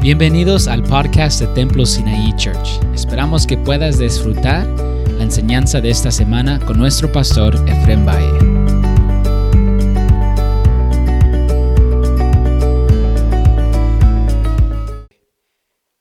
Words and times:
Bienvenidos 0.00 0.68
al 0.68 0.84
podcast 0.84 1.40
de 1.40 1.48
Templo 1.54 1.84
Sinaí 1.84 2.32
Church. 2.36 2.80
Esperamos 2.94 3.48
que 3.48 3.58
puedas 3.58 3.98
disfrutar 3.98 4.64
la 4.68 5.24
enseñanza 5.24 5.80
de 5.80 5.90
esta 5.90 6.12
semana 6.12 6.64
con 6.64 6.78
nuestro 6.78 7.10
pastor 7.10 7.56
Efrem 7.68 8.06
Valle. 8.06 8.38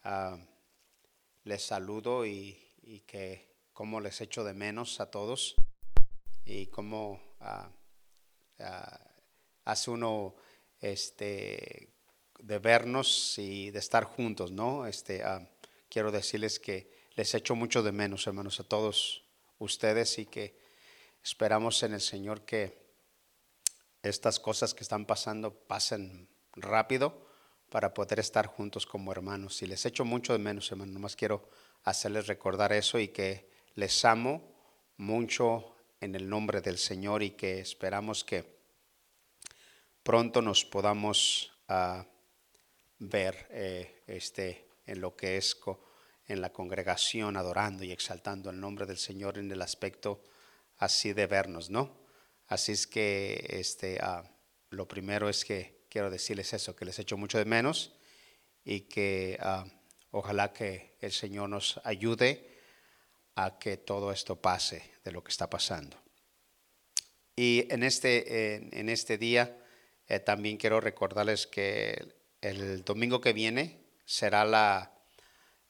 Ah, 0.03 0.37
les 1.45 1.63
saludo 1.63 2.23
y, 2.27 2.55
que 3.07 3.47
como 3.73 3.99
les 3.99 4.21
echo 4.21 4.43
de 4.43 4.53
menos 4.53 4.99
a 4.99 5.09
todos 5.09 5.55
y 6.45 6.67
cómo 6.67 7.19
ah, 7.39 7.71
ah, 8.59 8.99
hace 9.65 9.89
uno 9.89 10.35
este 10.79 11.96
de 12.47 12.59
vernos 12.59 13.37
y 13.37 13.71
de 13.71 13.79
estar 13.79 14.05
juntos, 14.05 14.51
¿no? 14.51 14.87
Este 14.87 15.21
quiero 15.89 16.11
decirles 16.11 16.59
que 16.59 16.89
les 17.15 17.33
echo 17.33 17.55
mucho 17.55 17.83
de 17.83 17.91
menos, 17.91 18.25
hermanos, 18.25 18.61
a 18.61 18.63
todos 18.63 19.25
ustedes 19.59 20.17
y 20.17 20.25
que 20.25 20.57
esperamos 21.21 21.83
en 21.83 21.93
el 21.93 21.99
Señor 21.99 22.45
que 22.45 22.87
estas 24.01 24.39
cosas 24.39 24.73
que 24.73 24.83
están 24.83 25.05
pasando 25.05 25.53
pasen 25.53 26.29
rápido 26.53 27.27
para 27.69 27.93
poder 27.93 28.19
estar 28.19 28.47
juntos 28.47 28.85
como 28.85 29.11
hermanos. 29.11 29.61
Y 29.61 29.67
les 29.67 29.85
echo 29.85 30.05
mucho 30.05 30.31
de 30.31 30.39
menos, 30.39 30.71
hermanos. 30.71 30.93
Nomás 30.93 31.15
quiero 31.17 31.49
hacerles 31.83 32.27
recordar 32.27 32.71
eso 32.71 32.97
y 32.97 33.09
que 33.09 33.51
les 33.75 34.05
amo 34.05 34.41
mucho 34.95 35.75
en 35.99 36.15
el 36.15 36.29
nombre 36.29 36.61
del 36.61 36.77
Señor 36.77 37.23
y 37.23 37.31
que 37.31 37.59
esperamos 37.59 38.23
que 38.23 38.57
pronto 40.01 40.41
nos 40.41 40.63
podamos 40.63 41.51
ah, 41.67 42.05
ver 42.99 43.47
eh, 43.51 44.03
este, 44.07 44.67
en 44.85 45.01
lo 45.01 45.15
que 45.15 45.37
es 45.37 45.57
en 46.27 46.41
la 46.41 46.51
congregación 46.51 47.37
adorando 47.37 47.83
y 47.83 47.91
exaltando 47.91 48.49
el 48.49 48.59
nombre 48.59 48.85
del 48.85 48.97
Señor 48.97 49.37
en 49.37 49.51
el 49.51 49.61
aspecto 49.61 50.23
así 50.77 51.13
de 51.13 51.25
vernos, 51.25 51.69
¿no? 51.69 52.05
Así 52.47 52.71
es 52.71 52.87
que 52.87 53.45
este, 53.49 53.99
ah, 54.01 54.23
lo 54.69 54.87
primero 54.87 55.29
es 55.29 55.45
que 55.45 55.85
quiero 55.89 56.09
decirles 56.09 56.53
eso, 56.53 56.75
que 56.75 56.85
les 56.85 56.99
echo 56.99 57.17
mucho 57.17 57.37
de 57.37 57.45
menos 57.45 57.93
y 58.63 58.81
que 58.81 59.37
ah, 59.41 59.65
ojalá 60.11 60.53
que 60.53 60.97
el 60.99 61.11
Señor 61.11 61.49
nos 61.49 61.79
ayude 61.83 62.57
a 63.35 63.59
que 63.59 63.77
todo 63.77 64.11
esto 64.11 64.41
pase 64.41 64.91
de 65.03 65.11
lo 65.11 65.23
que 65.23 65.31
está 65.31 65.49
pasando. 65.49 65.97
Y 67.35 67.71
en 67.71 67.83
este, 67.83 68.79
en 68.79 68.89
este 68.89 69.17
día 69.19 69.63
eh, 70.07 70.19
también 70.19 70.57
quiero 70.57 70.79
recordarles 70.79 71.45
que 71.47 72.16
el 72.49 72.83
domingo 72.83 73.21
que 73.21 73.33
viene 73.33 73.79
será 74.05 74.45
la, 74.45 74.93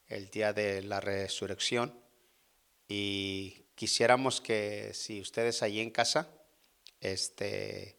el 0.06 0.30
día 0.30 0.52
de 0.52 0.82
la 0.82 1.00
resurrección 1.00 1.98
y 2.88 3.66
quisiéramos 3.74 4.40
que 4.40 4.92
si 4.94 5.20
ustedes 5.20 5.62
allí 5.62 5.80
en 5.80 5.90
casa, 5.90 6.28
este, 7.00 7.98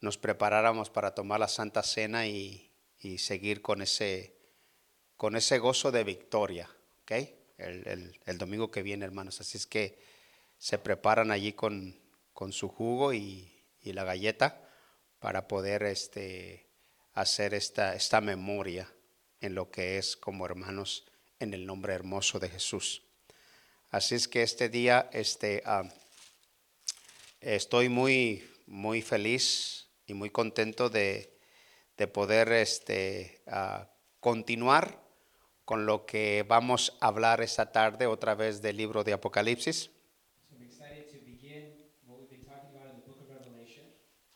nos 0.00 0.18
preparáramos 0.18 0.90
para 0.90 1.14
tomar 1.14 1.40
la 1.40 1.48
Santa 1.48 1.82
Cena 1.82 2.26
y, 2.26 2.66
seguir 3.18 3.62
con 3.62 3.80
ese, 3.80 4.36
con 5.16 5.36
ese 5.36 5.58
gozo 5.58 5.90
de 5.90 6.04
victoria, 6.04 6.70
¿ok? 7.02 7.12
El, 7.56 8.38
domingo 8.38 8.70
que 8.70 8.82
viene, 8.82 9.04
hermanos. 9.04 9.40
Así 9.40 9.56
es 9.56 9.66
que 9.66 9.98
se 10.58 10.78
preparan 10.78 11.30
allí 11.30 11.54
con, 11.54 11.98
con 12.34 12.52
su 12.52 12.68
jugo 12.68 13.12
y, 13.14 13.64
y, 13.80 13.92
la 13.94 14.04
galleta 14.04 14.68
para 15.18 15.48
poder 15.48 15.82
este, 15.84 16.69
hacer 17.14 17.54
esta, 17.54 17.94
esta 17.94 18.20
memoria 18.20 18.92
en 19.40 19.54
lo 19.54 19.70
que 19.70 19.98
es 19.98 20.16
como 20.16 20.44
hermanos 20.44 21.06
en 21.38 21.54
el 21.54 21.66
nombre 21.66 21.94
hermoso 21.94 22.38
de 22.38 22.48
Jesús. 22.48 23.02
Así 23.90 24.14
es 24.14 24.28
que 24.28 24.42
este 24.42 24.68
día 24.68 25.08
este, 25.12 25.62
ah, 25.64 25.88
estoy 27.40 27.88
muy, 27.88 28.48
muy 28.66 29.02
feliz 29.02 29.88
y 30.06 30.14
muy 30.14 30.30
contento 30.30 30.90
de, 30.90 31.36
poder 32.14 32.50
este, 32.52 33.42
ah, 33.46 33.90
continuar 34.20 35.02
con 35.66 35.84
lo 35.84 36.06
que 36.06 36.44
vamos 36.48 36.96
a 37.00 37.08
hablar 37.08 37.42
esta 37.42 37.72
tarde 37.72 38.06
otra 38.06 38.34
vez 38.34 38.62
del 38.62 38.76
libro 38.76 39.04
de 39.04 39.12
Apocalipsis. 39.12 39.90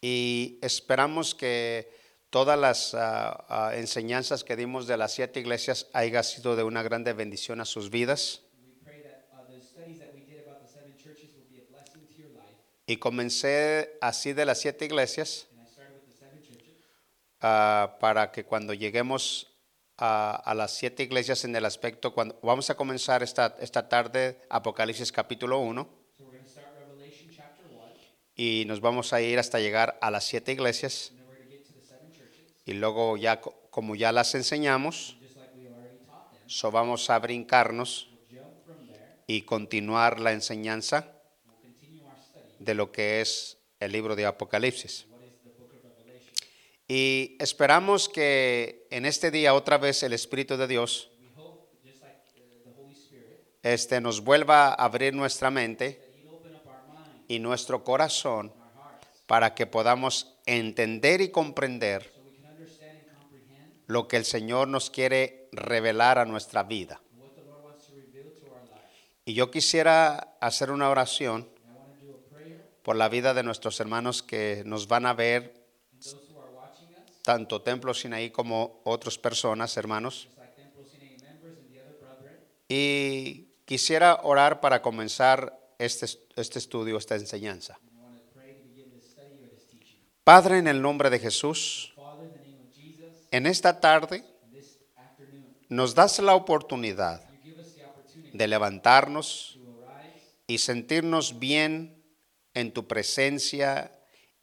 Y 0.00 0.58
esperamos 0.60 1.34
que 1.34 1.90
todas 2.34 2.58
las 2.58 2.94
ah, 2.94 3.44
ah, 3.48 3.76
enseñanzas 3.76 4.42
que 4.42 4.56
dimos 4.56 4.88
de 4.88 4.96
las 4.96 5.12
siete 5.12 5.38
iglesias 5.38 5.86
haya 5.92 6.20
sido 6.24 6.56
de 6.56 6.64
una 6.64 6.82
grande 6.82 7.12
bendición 7.12 7.60
a 7.60 7.64
sus 7.64 7.90
vidas. 7.90 8.42
Y 12.86 12.96
comencé 12.96 13.96
así 14.00 14.32
de 14.32 14.46
las 14.46 14.58
siete 14.58 14.84
iglesias 14.84 15.46
ah, 17.40 17.98
para 18.00 18.32
que 18.32 18.44
cuando 18.44 18.74
lleguemos 18.74 19.54
a, 19.96 20.54
las 20.56 20.72
siete 20.72 21.04
iglesias 21.04 21.44
en 21.44 21.54
el 21.54 21.64
aspecto, 21.64 22.14
cuando 22.14 22.36
vamos 22.42 22.68
a 22.68 22.74
comenzar 22.74 23.22
esta, 23.22 23.56
esta 23.60 23.88
tarde 23.88 24.40
Apocalipsis 24.50 25.12
capítulo 25.12 25.60
1 25.60 25.88
y 28.34 28.64
nos 28.66 28.80
vamos 28.80 29.12
a 29.12 29.20
ir 29.20 29.38
hasta 29.38 29.60
llegar 29.60 29.96
a 30.00 30.10
las 30.10 30.24
siete 30.24 30.50
iglesias 30.50 31.12
y 32.64 32.72
luego 32.72 33.16
ya 33.16 33.40
como 33.40 33.94
ya 33.94 34.12
las 34.12 34.34
enseñamos, 34.34 35.16
so 36.46 36.70
vamos 36.70 37.10
a 37.10 37.18
brincarnos 37.18 38.08
y 39.26 39.42
continuar 39.42 40.20
la 40.20 40.32
enseñanza 40.32 41.12
de 42.58 42.74
lo 42.74 42.92
que 42.92 43.20
es 43.20 43.58
el 43.80 43.92
libro 43.92 44.16
de 44.16 44.26
Apocalipsis. 44.26 45.06
Y 46.86 47.36
esperamos 47.40 48.08
que 48.08 48.86
en 48.90 49.06
este 49.06 49.30
día 49.30 49.54
otra 49.54 49.78
vez 49.78 50.02
el 50.02 50.12
Espíritu 50.12 50.56
de 50.56 50.66
Dios 50.66 51.10
este, 53.62 54.00
nos 54.00 54.20
vuelva 54.20 54.68
a 54.68 54.74
abrir 54.74 55.14
nuestra 55.14 55.50
mente 55.50 56.00
y 57.26 57.38
nuestro 57.38 57.82
corazón 57.82 58.52
para 59.26 59.54
que 59.54 59.66
podamos 59.66 60.36
entender 60.44 61.22
y 61.22 61.30
comprender 61.30 62.13
lo 63.86 64.08
que 64.08 64.16
el 64.16 64.24
Señor 64.24 64.68
nos 64.68 64.90
quiere 64.90 65.48
revelar 65.52 66.18
a 66.18 66.24
nuestra 66.24 66.62
vida. 66.62 67.00
Y 69.24 69.34
yo 69.34 69.50
quisiera 69.50 70.36
hacer 70.40 70.70
una 70.70 70.90
oración 70.90 71.48
por 72.82 72.96
la 72.96 73.08
vida 73.08 73.32
de 73.32 73.42
nuestros 73.42 73.80
hermanos 73.80 74.22
que 74.22 74.62
nos 74.66 74.86
van 74.86 75.06
a 75.06 75.14
ver, 75.14 75.54
tanto 77.22 77.62
Templo 77.62 77.94
Sinaí 77.94 78.30
como 78.30 78.82
otras 78.84 79.16
personas, 79.16 79.76
hermanos. 79.78 80.28
Y 82.68 83.48
quisiera 83.64 84.20
orar 84.22 84.60
para 84.60 84.82
comenzar 84.82 85.58
este, 85.78 86.06
este 86.36 86.58
estudio, 86.58 86.98
esta 86.98 87.14
enseñanza. 87.14 87.78
Padre, 90.22 90.58
en 90.58 90.68
el 90.68 90.82
nombre 90.82 91.08
de 91.08 91.18
Jesús, 91.18 91.93
en 93.34 93.46
esta 93.46 93.80
tarde 93.80 94.24
nos 95.68 95.96
das 95.96 96.20
la 96.20 96.36
oportunidad 96.36 97.20
de 98.32 98.46
levantarnos 98.46 99.58
y 100.46 100.58
sentirnos 100.58 101.40
bien 101.40 102.00
en 102.54 102.72
tu 102.72 102.86
presencia 102.86 103.90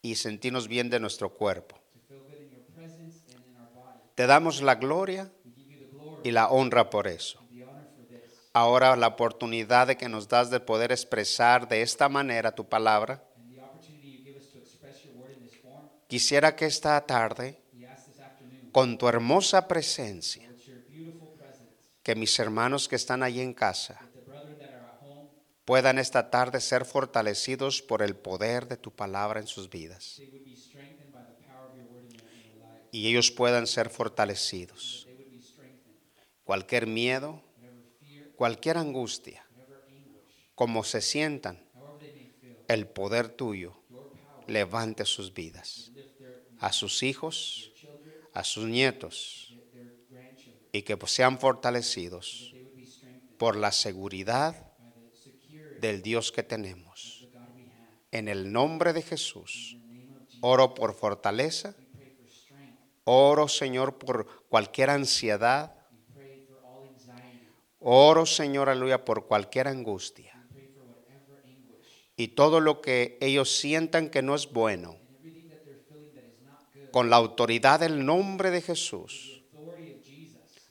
y 0.02 0.16
sentirnos 0.16 0.68
bien 0.68 0.90
de 0.90 1.00
nuestro 1.00 1.32
cuerpo. 1.32 1.80
Te 4.14 4.26
damos 4.26 4.60
la 4.60 4.74
gloria 4.74 5.32
y 6.22 6.30
la 6.30 6.50
honra 6.50 6.90
por 6.90 7.06
eso. 7.08 7.40
Ahora 8.52 8.94
la 8.96 9.06
oportunidad 9.06 9.86
de 9.86 9.96
que 9.96 10.10
nos 10.10 10.28
das 10.28 10.50
de 10.50 10.60
poder 10.60 10.92
expresar 10.92 11.66
de 11.66 11.80
esta 11.80 12.10
manera 12.10 12.54
tu 12.54 12.68
palabra. 12.68 13.24
Quisiera 16.08 16.54
que 16.54 16.66
esta 16.66 17.00
tarde 17.06 17.61
con 18.72 18.96
tu 18.96 19.06
hermosa 19.06 19.68
presencia, 19.68 20.50
que 22.02 22.14
mis 22.14 22.38
hermanos 22.38 22.88
que 22.88 22.96
están 22.96 23.22
allí 23.22 23.40
en 23.40 23.54
casa 23.54 24.00
puedan 25.64 25.98
esta 25.98 26.30
tarde 26.30 26.60
ser 26.60 26.84
fortalecidos 26.84 27.82
por 27.82 28.02
el 28.02 28.16
poder 28.16 28.66
de 28.66 28.76
tu 28.76 28.90
palabra 28.90 29.40
en 29.40 29.46
sus 29.46 29.70
vidas. 29.70 30.20
Y 32.90 33.08
ellos 33.08 33.30
puedan 33.30 33.66
ser 33.66 33.88
fortalecidos. 33.88 35.06
Cualquier 36.44 36.86
miedo, 36.86 37.42
cualquier 38.36 38.78
angustia, 38.78 39.46
como 40.54 40.82
se 40.82 41.00
sientan, 41.00 41.62
el 42.68 42.86
poder 42.88 43.28
tuyo 43.28 43.82
levante 44.46 45.04
sus 45.04 45.32
vidas, 45.32 45.92
a 46.58 46.72
sus 46.72 47.02
hijos, 47.02 47.71
a 48.32 48.44
sus 48.44 48.64
nietos 48.64 49.54
y 50.72 50.82
que 50.82 50.98
sean 51.06 51.38
fortalecidos 51.38 52.54
por 53.38 53.56
la 53.56 53.72
seguridad 53.72 54.72
del 55.80 56.00
Dios 56.02 56.32
que 56.32 56.42
tenemos. 56.42 57.28
En 58.10 58.28
el 58.28 58.52
nombre 58.52 58.92
de 58.92 59.02
Jesús, 59.02 59.76
oro 60.40 60.74
por 60.74 60.94
fortaleza, 60.94 61.74
oro 63.04 63.48
Señor 63.48 63.98
por 63.98 64.46
cualquier 64.48 64.90
ansiedad, 64.90 65.74
oro 67.78 68.26
Señor, 68.26 68.68
aleluya, 68.68 69.04
por 69.04 69.26
cualquier 69.26 69.68
angustia. 69.68 70.32
Y 72.16 72.28
todo 72.28 72.60
lo 72.60 72.80
que 72.80 73.18
ellos 73.20 73.56
sientan 73.56 74.08
que 74.10 74.22
no 74.22 74.34
es 74.34 74.52
bueno, 74.52 75.01
con 76.92 77.10
la 77.10 77.16
autoridad 77.16 77.80
del 77.80 78.04
nombre 78.04 78.50
de 78.50 78.60
Jesús, 78.60 79.42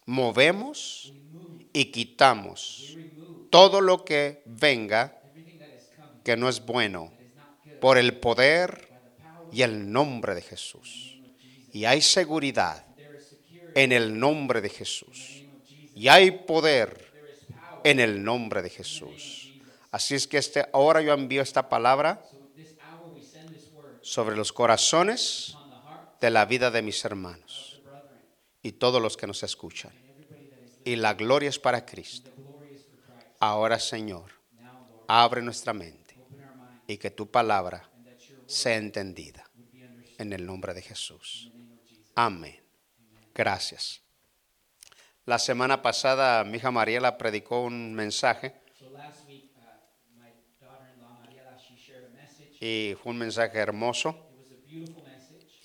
movemos 0.06 1.12
y 1.74 1.86
quitamos 1.86 2.96
todo 3.50 3.82
lo 3.82 4.06
que 4.06 4.44
venga 4.46 5.20
que 6.24 6.38
no 6.38 6.48
es 6.48 6.64
bueno 6.66 7.12
por 7.82 7.98
el 7.98 8.18
poder 8.18 8.88
y 9.52 9.64
el 9.64 9.92
nombre 9.92 10.36
de 10.36 10.42
Jesús. 10.42 11.20
Y 11.74 11.86
hay 11.86 12.02
seguridad 12.02 12.86
en 13.76 13.92
el 13.92 14.18
nombre 14.20 14.62
de 14.62 14.70
Jesús. 14.70 15.44
Y 15.96 16.08
hay 16.08 16.32
poder 16.32 17.12
en 17.84 18.00
el 18.00 18.24
nombre 18.24 18.62
de 18.62 18.70
Jesús. 18.70 19.52
Así 19.90 20.16
es 20.16 20.28
que 20.28 20.38
este, 20.38 20.66
ahora 20.72 21.02
yo 21.02 21.14
envío 21.14 21.42
esta 21.42 21.68
palabra 21.68 22.24
sobre 24.02 24.36
los 24.36 24.54
corazones 24.54 25.56
de 26.22 26.30
la 26.30 26.46
vida 26.46 26.70
de 26.70 26.84
mis 26.84 27.04
hermanos 27.04 27.82
y 28.62 28.74
todos 28.74 29.02
los 29.02 29.18
que 29.18 29.26
nos 29.26 29.42
escuchan. 29.42 29.92
Y 30.86 30.96
la 30.96 31.16
gloria 31.16 31.50
es 31.50 31.58
para 31.58 31.84
Cristo. 31.84 32.32
Ahora, 33.40 33.80
Señor, 33.80 34.32
abre 35.08 35.42
nuestra 35.42 35.74
mente 35.74 36.16
y 36.86 36.98
que 36.98 37.10
tu 37.10 37.30
palabra 37.30 37.90
sea 38.46 38.78
entendida 38.78 39.50
en 40.20 40.32
el 40.32 40.46
nombre 40.46 40.76
de 40.76 40.84
Jesús. 40.84 41.52
Amén. 42.14 42.62
Gracias. 43.34 44.02
La 45.26 45.40
semana 45.40 45.82
pasada 45.82 46.44
mi 46.44 46.58
hija 46.58 46.70
Mariela 46.70 47.18
predicó 47.18 47.64
un 47.64 47.94
mensaje 47.94 48.62
y 52.60 52.96
fue 53.02 53.12
un 53.12 53.18
mensaje 53.18 53.58
hermoso 53.58 54.28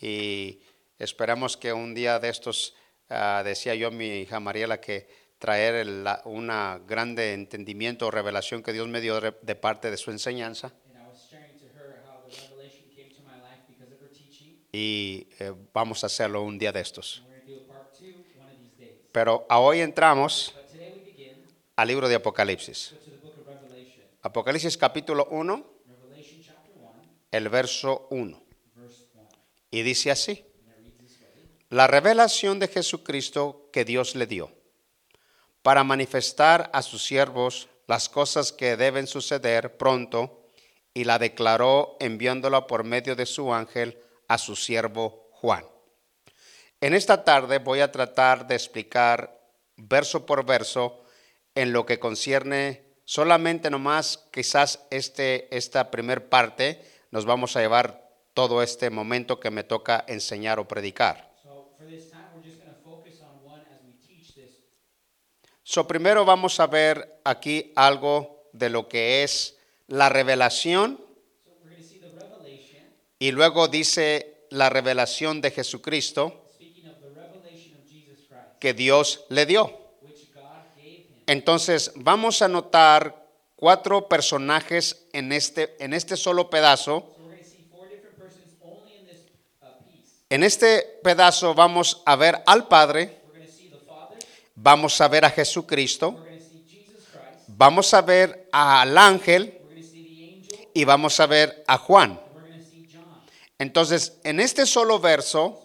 y 0.00 0.60
esperamos 0.98 1.56
que 1.56 1.72
un 1.72 1.94
día 1.94 2.18
de 2.18 2.28
estos, 2.28 2.74
ah, 3.08 3.42
decía 3.44 3.74
yo 3.74 3.88
a 3.88 3.90
mi 3.90 4.20
hija 4.20 4.40
Mariela, 4.40 4.80
que 4.80 5.08
traer 5.38 5.86
una 6.24 6.80
grande 6.86 7.34
entendimiento 7.34 8.06
o 8.06 8.10
revelación 8.10 8.62
que 8.62 8.72
Dios 8.72 8.88
me 8.88 9.00
dio 9.00 9.20
de, 9.20 9.54
parte 9.54 9.90
de 9.90 9.96
su 9.96 10.10
enseñanza 10.10 10.72
y 14.72 15.28
eh, 15.38 15.54
vamos 15.72 16.04
a 16.04 16.06
hacerlo 16.08 16.42
un 16.42 16.58
día 16.58 16.70
de 16.70 16.80
estos. 16.80 17.22
Pero 19.10 19.46
a 19.48 19.58
hoy 19.58 19.80
entramos 19.80 20.54
al 21.76 21.88
libro 21.88 22.08
de 22.08 22.16
Apocalipsis. 22.16 22.94
Apocalipsis 24.20 24.76
capítulo 24.76 25.28
1, 25.30 25.66
Revelation 25.86 26.42
chapter 26.42 26.74
1, 26.76 27.02
el 27.30 27.48
verso 27.48 28.06
1. 28.10 28.45
Verse 29.70 29.72
1. 29.72 29.80
Y 29.80 29.82
dice 29.82 30.10
así. 30.10 30.44
La 31.68 31.86
revelación 31.86 32.58
de 32.58 32.68
Jesucristo 32.68 33.70
que 33.72 33.84
Dios 33.84 34.14
le 34.14 34.26
dio 34.26 34.52
para 35.62 35.82
manifestar 35.82 36.70
a 36.72 36.82
sus 36.82 37.04
siervos 37.04 37.68
las 37.88 38.08
cosas 38.08 38.52
que 38.52 38.76
deben 38.76 39.08
suceder 39.08 39.76
pronto 39.76 40.46
y 40.94 41.04
la 41.04 41.18
declaró 41.18 41.96
enviándola 41.98 42.66
por 42.68 42.84
medio 42.84 43.16
de 43.16 43.26
su 43.26 43.52
ángel 43.52 43.98
a 44.28 44.38
su 44.38 44.54
siervo 44.54 45.28
Juan. 45.32 45.66
En 46.80 46.94
esta 46.94 47.24
tarde 47.24 47.58
voy 47.58 47.80
a 47.80 47.90
tratar 47.90 48.46
de 48.46 48.54
explicar 48.54 49.40
verso 49.76 50.24
por 50.24 50.46
verso 50.46 51.02
en 51.54 51.72
lo 51.72 51.84
que 51.84 51.98
concierne 51.98 52.86
solamente 53.04 53.70
nomás 53.70 54.24
quizás 54.30 54.86
este, 54.90 55.54
esta 55.56 55.90
primer 55.90 56.28
parte 56.28 56.84
nos 57.10 57.24
vamos 57.24 57.56
a 57.56 57.60
llevar 57.60 58.05
todo 58.36 58.62
este 58.62 58.90
momento 58.90 59.40
que 59.40 59.50
me 59.50 59.64
toca 59.64 60.04
enseñar 60.06 60.58
o 60.60 60.68
predicar. 60.68 61.32
So 65.62 65.88
primero 65.88 66.26
vamos 66.26 66.60
a 66.60 66.66
ver 66.66 67.18
aquí 67.24 67.72
algo 67.74 68.50
de 68.52 68.68
lo 68.68 68.88
que 68.88 69.24
es 69.24 69.56
la 69.88 70.10
revelación 70.10 71.00
So 71.42 71.50
we're 71.64 71.70
going 71.70 71.82
to 71.82 71.88
see 71.88 71.98
the 71.98 72.10
revelation, 72.10 72.84
y 73.18 73.32
luego 73.32 73.68
dice 73.68 74.46
la 74.50 74.68
revelación 74.68 75.40
de 75.40 75.50
Jesucristo 75.50 76.44
que 78.60 78.74
Dios 78.74 79.24
le 79.30 79.46
dio. 79.46 79.72
Entonces, 81.26 81.90
vamos 81.96 82.42
a 82.42 82.48
notar 82.48 83.26
cuatro 83.56 84.08
personajes 84.08 85.06
en 85.12 85.32
este, 85.32 85.74
en 85.82 85.94
este 85.94 86.16
solo 86.16 86.50
pedazo. 86.50 87.15
En 90.28 90.42
este 90.42 91.00
pedazo 91.02 91.54
vamos 91.54 92.02
a 92.04 92.16
ver 92.16 92.42
al 92.46 92.66
Padre, 92.68 93.20
vamos 94.54 95.00
a 95.00 95.08
ver 95.08 95.24
a 95.24 95.30
Jesucristo, 95.30 96.24
vamos 97.46 97.94
a 97.94 98.02
ver 98.02 98.48
al 98.52 98.98
ángel 98.98 99.60
y 100.74 100.84
vamos 100.84 101.20
a 101.20 101.26
ver 101.26 101.64
a 101.66 101.78
Juan. 101.78 102.20
Entonces, 103.58 104.18
en 104.24 104.40
este 104.40 104.66
solo 104.66 104.98
verso, 104.98 105.62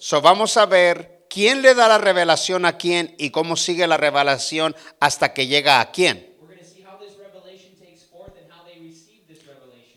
So 0.00 0.22
vamos 0.22 0.56
a 0.56 0.64
ver 0.64 1.26
quién 1.28 1.60
le 1.60 1.74
da 1.74 1.86
la 1.86 1.98
revelación 1.98 2.64
a 2.64 2.78
quién 2.78 3.14
y 3.18 3.28
cómo 3.28 3.54
sigue 3.54 3.86
la 3.86 3.98
revelación 3.98 4.74
hasta 4.98 5.34
que 5.34 5.46
llega 5.46 5.78
a 5.78 5.92
quién. 5.92 6.29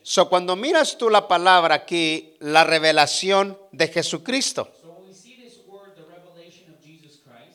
So 0.04 0.28
cuando 0.28 0.58
miras 0.58 0.98
tú 0.98 1.10
la 1.10 1.30
palabra 1.30 1.76
aquí, 1.76 2.36
la 2.40 2.66
revelación 2.66 3.58
de 3.72 3.88
Jesucristo. 3.88 4.70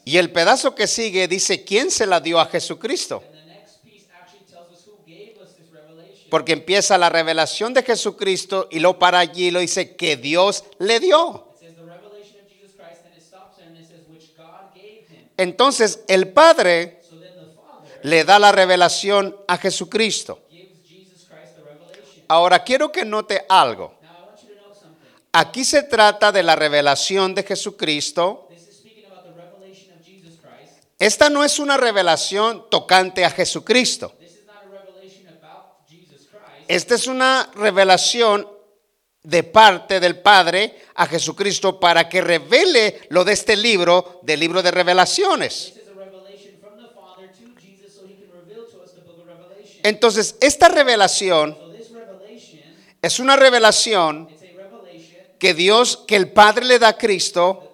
Y 0.07 0.17
el 0.17 0.33
pedazo 0.33 0.75
que 0.75 0.87
sigue 0.87 1.29
dice 1.29 1.63
quién 1.63 1.91
se 1.91 2.07
la 2.07 2.21
dio 2.21 2.41
a 2.41 2.47
Jesucristo. 2.47 3.23
Porque 6.31 6.53
empieza 6.53 6.97
la 6.97 7.11
revelación 7.11 7.75
de 7.75 7.83
Jesucristo 7.83 8.69
y 8.71 8.81
lo 8.81 8.99
para 8.99 9.19
allí 9.19 9.51
lo 9.51 9.61
dice 9.61 9.95
que 9.97 10.17
Dios 10.17 10.65
le 10.79 11.01
dio. 11.01 11.49
Entonces 15.37 16.01
el 16.09 16.29
Padre 16.33 17.03
le 18.03 18.25
da 18.25 18.39
la 18.39 18.53
revelación 18.53 19.37
a 19.47 19.59
Jesucristo. 19.59 20.48
Ahora 22.29 22.63
quiero 22.63 22.93
que 22.93 23.05
note 23.05 23.45
algo. 23.49 23.99
Aquí 25.33 25.65
se 25.65 25.83
trata 25.85 26.31
de 26.31 26.43
la 26.43 26.57
revelación 26.57 27.35
de 27.35 27.43
Jesucristo. 27.43 28.49
Esta 30.99 31.31
no 31.31 31.45
es 31.45 31.59
una 31.59 31.77
revelación 31.77 32.69
tocante 32.71 33.25
a 33.25 33.31
Jesucristo. 33.31 34.15
Esta 36.67 36.95
es 36.95 37.07
una 37.07 37.51
revelación 37.55 38.47
de 39.23 39.43
parte 39.43 40.01
del 40.01 40.21
Padre 40.21 40.83
a 40.95 41.07
Jesucristo 41.07 41.81
para 41.81 42.09
que 42.09 42.21
revele 42.21 43.01
lo 43.11 43.25
de 43.25 43.33
este 43.33 43.57
libro, 43.57 44.21
del 44.23 44.41
libro 44.41 44.63
de 44.63 44.71
revelaciones. 44.71 45.75
Entonces, 49.83 50.37
esta 50.41 50.69
revelación 50.69 51.68
es 53.01 53.19
una 53.19 53.37
revelación 53.37 54.29
que 55.39 55.55
Dios, 55.55 56.05
que 56.07 56.17
el 56.17 56.33
Padre 56.33 56.67
le 56.67 56.79
da 56.79 56.89
a 56.89 56.99
Cristo 56.99 57.73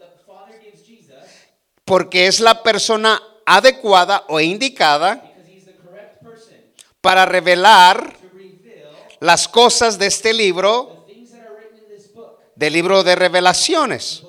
porque 1.84 2.26
es 2.26 2.40
la 2.40 2.62
persona 2.62 3.22
adecuada 3.44 4.24
o 4.28 4.40
indicada 4.40 5.32
para 7.00 7.26
revelar 7.26 8.16
las 9.20 9.48
cosas 9.48 9.98
de 9.98 10.06
este 10.06 10.32
libro, 10.32 11.06
del 12.54 12.72
libro 12.72 13.02
de 13.02 13.14
revelaciones. 13.16 14.22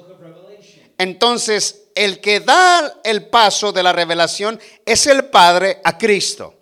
Entonces, 0.98 1.90
el 1.96 2.20
que 2.20 2.42
da 2.42 3.00
el 3.04 3.28
paso 3.28 3.72
de 3.72 3.84
la 3.84 3.94
revelación 3.94 4.60
es 4.86 5.08
el 5.08 5.26
Padre 5.26 5.80
a 5.84 5.98
Cristo. 5.98 6.55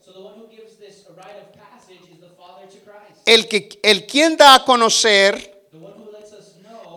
El, 3.26 3.48
que, 3.48 3.80
el 3.84 4.06
quien 4.06 4.38
da 4.38 4.56
a 4.56 4.66
conocer 4.66 5.54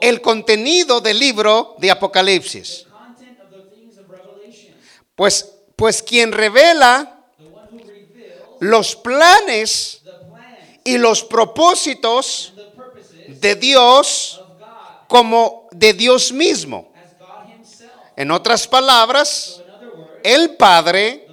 el 0.00 0.20
contenido 0.20 1.00
del 1.00 1.18
libro 1.18 1.76
de 1.78 1.90
Apocalipsis. 1.90 2.86
Pues, 5.14 5.54
pues 5.76 6.02
quien 6.02 6.32
revela 6.32 7.24
los 8.60 8.96
planes 8.96 10.02
y 10.84 10.98
los 10.98 11.24
propósitos 11.24 12.52
de 13.28 13.54
Dios 13.54 14.40
como 15.08 15.68
de 15.72 15.92
Dios 15.92 16.32
mismo. 16.32 16.92
En 18.16 18.30
otras 18.30 18.66
palabras, 18.66 19.62
el 20.22 20.56
Padre 20.56 21.26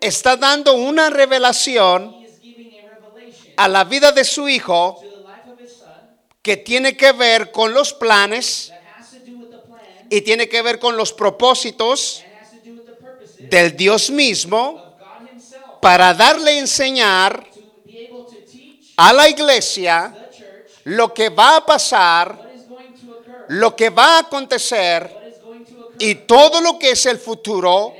está 0.00 0.36
dando 0.36 0.74
una 0.74 1.10
revelación 1.10 2.14
He 2.14 2.26
is 2.26 2.40
giving 2.40 2.72
a 2.78 2.94
revelation 2.94 3.45
a 3.56 3.68
la 3.68 3.84
vida 3.84 4.12
de 4.12 4.24
su 4.24 4.48
Hijo 4.48 5.00
que 6.42 6.56
tiene 6.58 6.96
que 6.96 7.12
ver 7.12 7.50
con 7.50 7.74
los 7.74 7.92
planes 7.92 8.72
y 10.08 10.20
tiene 10.20 10.48
que 10.48 10.62
ver 10.62 10.78
con 10.78 10.96
los 10.96 11.12
propósitos 11.12 12.22
del 13.38 13.76
Dios 13.76 14.10
mismo 14.10 14.96
para 15.80 16.14
darle 16.14 16.58
enseñar 16.58 17.44
a 18.96 19.12
la 19.12 19.28
iglesia 19.28 20.14
lo 20.84 21.12
que 21.12 21.28
va 21.28 21.56
a 21.56 21.66
pasar, 21.66 22.38
lo 23.48 23.74
que 23.74 23.90
va 23.90 24.16
a 24.16 24.18
acontecer 24.20 25.16
y 25.98 26.14
todo 26.14 26.60
lo 26.60 26.78
que 26.78 26.90
es 26.90 27.06
el 27.06 27.18
futuro 27.18 27.94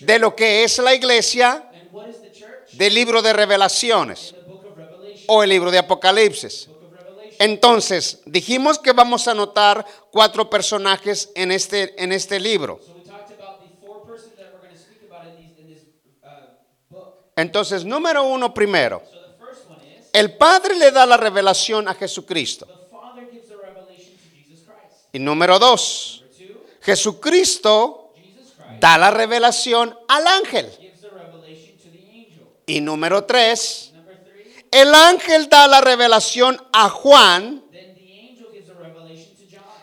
de 0.00 0.18
lo 0.18 0.36
que 0.36 0.64
es 0.64 0.78
la 0.78 0.94
iglesia 0.94 1.70
del 2.76 2.94
libro 2.94 3.22
de 3.22 3.32
revelaciones 3.32 4.34
o 5.26 5.42
el 5.42 5.50
libro 5.50 5.70
de 5.70 5.78
Apocalipsis. 5.78 6.68
Entonces, 7.38 8.20
dijimos 8.26 8.78
que 8.78 8.92
vamos 8.92 9.26
a 9.26 9.32
anotar 9.32 9.84
cuatro 10.10 10.48
personajes 10.48 11.30
en 11.34 11.50
este, 11.50 12.02
en 12.02 12.12
este 12.12 12.38
libro. 12.38 12.80
Entonces, 17.36 17.84
número 17.84 18.22
uno 18.24 18.54
primero, 18.54 19.02
el 20.12 20.36
Padre 20.36 20.76
le 20.76 20.92
da 20.92 21.04
la 21.06 21.16
revelación 21.16 21.88
a 21.88 21.94
Jesucristo. 21.94 22.68
Y 25.12 25.18
número 25.18 25.58
dos, 25.58 26.24
Jesucristo 26.80 28.12
da 28.78 28.98
la 28.98 29.10
revelación 29.10 29.98
al 30.08 30.26
ángel. 30.26 30.83
Y 32.66 32.80
número 32.80 33.24
tres, 33.24 33.92
el 34.70 34.94
ángel 34.94 35.48
da 35.48 35.66
la 35.68 35.80
revelación 35.80 36.60
a 36.72 36.88
Juan. 36.88 37.62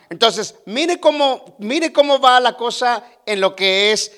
Entonces, 0.10 0.56
mire 0.66 1.00
cómo, 1.00 1.56
mire 1.60 1.94
cómo 1.94 2.20
va 2.20 2.40
la 2.42 2.58
cosa 2.58 3.02
en 3.26 3.40
lo 3.40 3.56
que 3.56 3.94
es, 3.94 4.12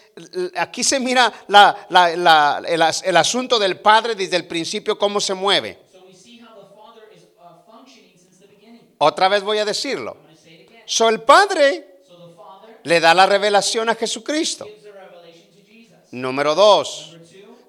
aquí 0.55 0.83
se 0.83 0.99
mira 0.99 1.31
la- 1.47 1.85
la- 1.89 2.15
la- 2.15 2.63
el, 2.67 2.81
as- 2.81 3.03
el 3.03 3.15
asunto 3.15 3.59
del 3.59 3.79
Padre 3.79 4.15
desde 4.15 4.37
el 4.37 4.47
principio, 4.47 4.97
cómo 4.97 5.19
se 5.21 5.35
mueve. 5.35 5.77
So 5.91 5.99
we 6.07 6.15
see 6.15 6.39
how 6.41 6.55
the 6.55 6.73
Father 6.75 7.03
is 7.15 7.23
functioning 7.67 8.17
since 8.17 8.39
the 8.39 8.47
beginning. 8.47 8.81
Otra 8.97 9.27
vez 9.29 9.43
voy 9.43 9.59
a 9.59 9.65
decirlo. 9.65 10.17
So, 10.85 11.09
el 11.09 11.21
Padre 11.21 11.85
le 12.83 12.99
da 12.99 13.13
la 13.13 13.27
revelación 13.27 13.87
a 13.89 13.95
Jesucristo. 13.95 14.65
Número 16.11 16.55
dos, 16.55 17.15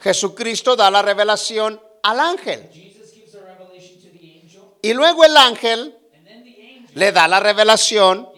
Jesucristo 0.05 0.77
da 0.77 0.91
la 0.91 1.01
revelación 1.01 1.81
al 2.03 2.21
ángel. 2.21 2.69
Y 4.83 4.93
luego 4.93 5.25
el 5.25 5.35
ángel 5.35 5.97
le 6.93 7.11
da 7.11 7.27
la 7.27 7.41
revelación 7.41 8.29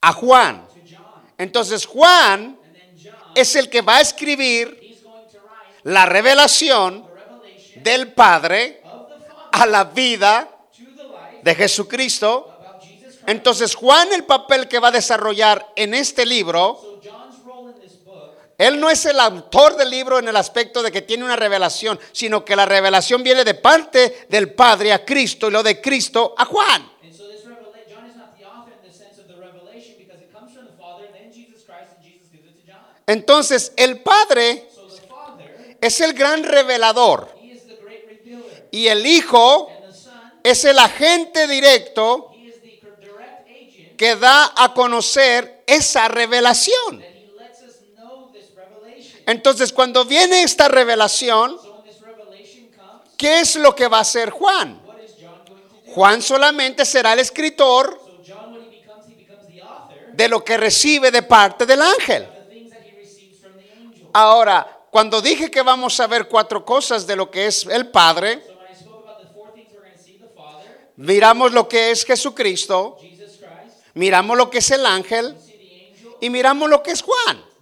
a 0.00 0.12
Juan. 0.12 0.66
Entonces 1.38 1.86
Juan 1.86 2.58
es 3.36 3.54
el 3.54 3.70
que 3.70 3.82
va 3.82 3.98
a 3.98 4.00
escribir 4.00 4.98
la 5.84 6.06
revelación 6.06 7.08
del 7.76 8.12
Padre 8.14 8.82
a 9.52 9.64
la 9.64 9.84
vida 9.84 10.50
de 11.40 11.54
Jesucristo. 11.54 12.50
Entonces 13.28 13.76
Juan 13.76 14.12
el 14.12 14.24
papel 14.24 14.66
que 14.66 14.80
va 14.80 14.88
a 14.88 14.90
desarrollar 14.90 15.64
en 15.76 15.94
este 15.94 16.26
libro, 16.26 16.93
él 18.58 18.78
no 18.78 18.88
es 18.88 19.04
el 19.06 19.18
autor 19.18 19.76
del 19.76 19.90
libro 19.90 20.18
en 20.18 20.28
el 20.28 20.36
aspecto 20.36 20.82
de 20.82 20.92
que 20.92 21.02
tiene 21.02 21.24
una 21.24 21.36
revelación, 21.36 21.98
sino 22.12 22.44
que 22.44 22.54
la 22.54 22.64
revelación 22.66 23.22
viene 23.22 23.44
de 23.44 23.54
parte 23.54 24.26
del 24.28 24.52
Padre 24.54 24.92
a 24.92 25.04
Cristo 25.04 25.48
y 25.48 25.50
lo 25.50 25.62
de 25.62 25.80
Cristo 25.80 26.34
a 26.38 26.44
Juan. 26.44 26.90
and 27.02 27.12
so 27.14 27.24
this 27.28 27.44
revelation, 27.44 27.90
John 27.90 28.06
is 28.06 28.16
not 28.16 28.36
the 28.38 28.44
author 28.44 28.72
in 28.72 28.88
the 28.88 28.96
sense 28.96 29.18
of 29.20 29.26
the 29.26 29.36
revelation 29.40 29.94
because 29.98 30.20
it 30.20 30.32
comes 30.32 30.52
from 30.52 30.66
the 30.66 30.76
Father, 30.78 31.06
then 31.12 31.32
Jesus 31.32 31.64
Christ, 31.64 31.96
and 31.96 32.04
Jesus 32.04 32.28
gives 32.30 32.46
it 32.46 32.54
to 32.60 32.66
John. 32.66 32.80
Entonces 33.06 33.72
el 33.76 34.00
Padre 34.00 34.68
es 35.80 36.00
el 36.00 36.12
gran 36.12 36.44
revelador 36.44 37.34
y 38.70 38.88
el 38.88 39.06
Hijo 39.06 39.70
es 40.42 40.64
el 40.64 40.78
agente 40.78 41.46
directo 41.46 42.32
que 43.96 44.16
da 44.16 44.52
a 44.56 44.74
conocer 44.74 45.62
esa 45.66 46.08
revelación. 46.08 47.03
Entonces 49.26 49.72
cuando 49.72 50.04
viene 50.04 50.42
esta 50.42 50.68
revelación, 50.68 51.58
¿qué 53.16 53.40
es 53.40 53.56
lo 53.56 53.74
que 53.74 53.88
va 53.88 53.98
a 53.98 54.02
hacer 54.02 54.30
Juan? 54.30 54.80
Juan 55.94 56.20
solamente 56.22 56.84
será 56.84 57.12
el 57.12 57.20
escritor 57.20 58.00
de 60.12 60.28
lo 60.28 60.44
que 60.44 60.56
recibe 60.56 61.10
de 61.10 61.22
parte 61.22 61.66
del 61.66 61.82
ángel. 61.82 62.28
Ahora, 64.12 64.80
cuando 64.90 65.20
dije 65.20 65.50
que 65.50 65.62
vamos 65.62 65.98
a 65.98 66.06
ver 66.06 66.28
cuatro 66.28 66.64
cosas 66.64 67.06
de 67.06 67.16
lo 67.16 67.30
que 67.30 67.46
es 67.46 67.66
el 67.66 67.88
Padre, 67.88 68.40
miramos 70.96 71.52
lo 71.52 71.68
que 71.68 71.90
es 71.90 72.04
Jesucristo, 72.04 72.98
miramos 73.94 74.36
lo 74.36 74.50
que 74.50 74.58
es 74.58 74.70
el 74.70 74.86
ángel 74.86 75.36
y 76.20 76.30
miramos 76.30 76.68
lo 76.68 76.82
que 76.82 76.92
es 76.92 77.02
Juan. 77.02 77.53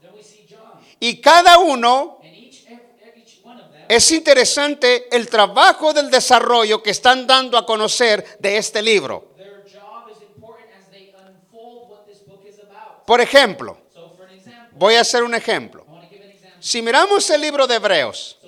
Y 1.02 1.20
cada 1.20 1.58
uno 1.58 2.02
of 2.04 2.22
them, 2.22 3.86
es 3.88 4.12
interesante 4.12 5.08
el 5.10 5.28
trabajo 5.28 5.92
del 5.92 6.08
desarrollo 6.08 6.80
que 6.80 6.90
están 6.90 7.26
dando 7.26 7.58
a 7.58 7.66
conocer 7.66 8.38
de 8.38 8.56
este 8.56 8.80
libro. 8.80 9.34
their 9.36 9.64
job 9.64 10.08
is 10.08 10.22
important 10.22 10.70
as 10.78 10.88
they 10.92 11.12
unfold 11.26 11.90
what 11.90 12.06
this 12.06 12.24
book 12.24 12.44
is 12.48 12.60
about. 12.60 13.04
Por 13.04 13.20
ejemplo, 13.20 13.78
voy 14.76 14.94
a 14.94 15.00
hacer 15.00 15.24
un 15.24 15.34
ejemplo. 15.34 15.84
Si 16.60 16.80
miramos 16.80 17.28
el 17.30 17.40
libro 17.40 17.66
de 17.66 17.74
Hebreos, 17.74 18.38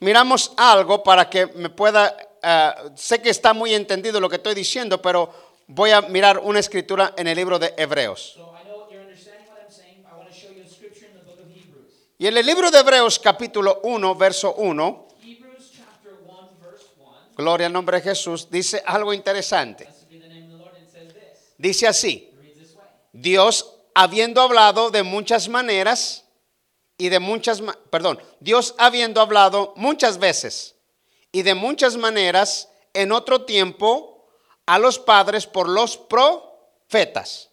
miramos 0.00 0.54
algo 0.56 1.04
para 1.04 1.30
que 1.30 1.46
me 1.54 1.70
pueda, 1.70 2.16
eh, 2.42 2.72
sé 2.96 3.22
que 3.22 3.30
está 3.30 3.52
muy 3.52 3.72
entendido 3.76 4.18
lo 4.18 4.28
que 4.28 4.36
estoy 4.36 4.56
diciendo, 4.56 5.00
pero 5.00 5.32
voy 5.68 5.92
a 5.92 6.00
mirar 6.00 6.40
una 6.40 6.58
escritura 6.58 7.14
en 7.16 7.28
el 7.28 7.36
libro 7.36 7.60
de 7.60 7.74
Hebreos. 7.76 8.40
Y 12.24 12.26
en 12.26 12.38
el 12.38 12.46
libro 12.46 12.70
de 12.70 12.78
Hebreos 12.78 13.18
capítulo 13.18 13.80
1, 13.82 14.14
verso 14.14 14.54
1, 14.54 15.08
Hebrews 15.22 15.72
chapter 15.76 16.14
1, 16.26 16.50
verse 16.58 16.86
1. 16.96 17.16
gloria 17.36 17.66
al 17.66 17.72
nombre 17.74 17.98
de 17.98 18.02
Jesús, 18.02 18.48
dice 18.50 18.82
algo 18.86 19.12
interesante. 19.12 19.86
Dice 21.58 21.86
así. 21.86 22.32
Dios 23.12 23.74
habiendo 23.94 24.40
hablado 24.40 24.90
de 24.90 25.02
muchas 25.02 25.50
maneras 25.50 26.24
y 26.96 27.10
de 27.10 27.18
muchas, 27.18 27.62
perdón, 27.90 28.18
Dios 28.40 28.74
habiendo 28.78 29.20
hablado 29.20 29.74
muchas 29.76 30.16
veces 30.16 30.76
y 31.30 31.42
de 31.42 31.52
muchas 31.52 31.98
maneras 31.98 32.70
en 32.94 33.12
otro 33.12 33.42
tiempo 33.44 34.30
a 34.64 34.78
los 34.78 34.98
padres 34.98 35.46
por 35.46 35.68
los 35.68 35.98
profetas. 35.98 37.50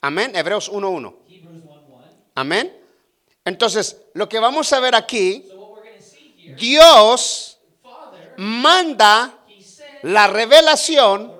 Amén, 0.00 0.34
Hebreos 0.34 0.72
1.1. 0.72 1.16
Hebrews 1.28 1.64
1, 1.66 1.84
1. 1.86 2.04
Amén. 2.34 2.83
Entonces, 3.44 3.98
lo 4.14 4.28
que 4.28 4.38
vamos 4.38 4.72
a 4.72 4.80
ver 4.80 4.94
aquí, 4.94 5.46
Dios 6.56 7.58
manda 8.36 9.38
la 10.02 10.26
revelación 10.26 11.34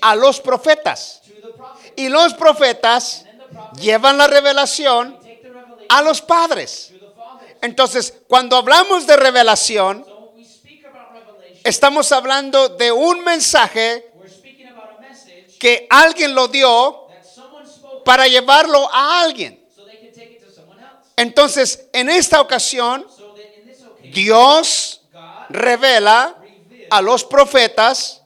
a 0.00 0.14
los 0.14 0.40
profetas. 0.40 1.22
Y 1.96 2.08
los 2.08 2.34
profetas 2.34 3.24
llevan 3.80 4.18
la 4.18 4.26
revelación 4.26 5.18
a 5.88 6.02
los 6.02 6.22
padres. 6.22 6.92
Entonces, 7.60 8.14
cuando 8.26 8.56
hablamos 8.56 9.06
de 9.06 9.16
revelación, 9.16 10.06
estamos 11.64 12.10
hablando 12.12 12.70
de 12.70 12.90
un 12.90 13.22
mensaje 13.22 14.12
que 15.58 15.86
alguien 15.90 16.34
lo 16.34 16.48
dio 16.48 17.06
para 18.04 18.26
llevarlo 18.26 18.92
a 18.92 19.20
alguien. 19.20 19.61
Entonces, 21.16 21.88
en 21.92 22.08
esta 22.08 22.40
ocasión, 22.40 23.06
Dios 24.12 25.02
revela 25.48 26.36
a 26.90 27.02
los 27.02 27.24
profetas 27.24 28.22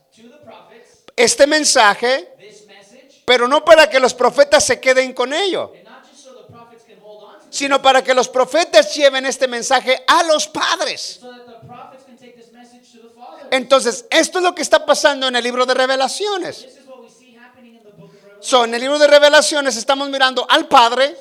este 1.16 1.47
mensaje 1.47 2.37
pero 3.26 3.49
no 3.49 3.64
para 3.64 3.90
que 3.90 3.99
los 3.99 4.14
profetas 4.14 4.64
se 4.64 4.81
queden 4.81 5.12
con 5.12 5.35
ello, 5.35 5.73
sino 7.50 7.83
para 7.83 8.02
que 8.02 8.14
los 8.14 8.28
profetas 8.28 8.95
lleven 8.95 9.26
este 9.26 9.49
mensaje 9.49 10.05
a 10.07 10.23
los 10.23 10.47
padres. 10.47 11.21
Entonces, 13.50 14.07
esto 14.11 14.38
es 14.38 14.45
lo 14.45 14.55
que 14.55 14.62
está 14.62 14.87
pasando 14.87 15.26
en 15.26 15.35
el 15.35 15.43
libro 15.43 15.66
de 15.66 15.75
revelaciones. 15.75 16.66
So, 18.40 18.64
en 18.64 18.75
el 18.75 18.81
libro 18.81 18.99
de 18.99 19.09
revelaciones 19.09 19.76
estamos 19.76 20.09
mirando 20.09 20.47
al 20.49 20.69
Padre 20.69 21.16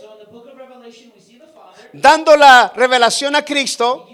dando 2.01 2.35
la 2.35 2.71
revelación 2.75 3.35
a 3.35 3.43
Cristo 3.43 4.07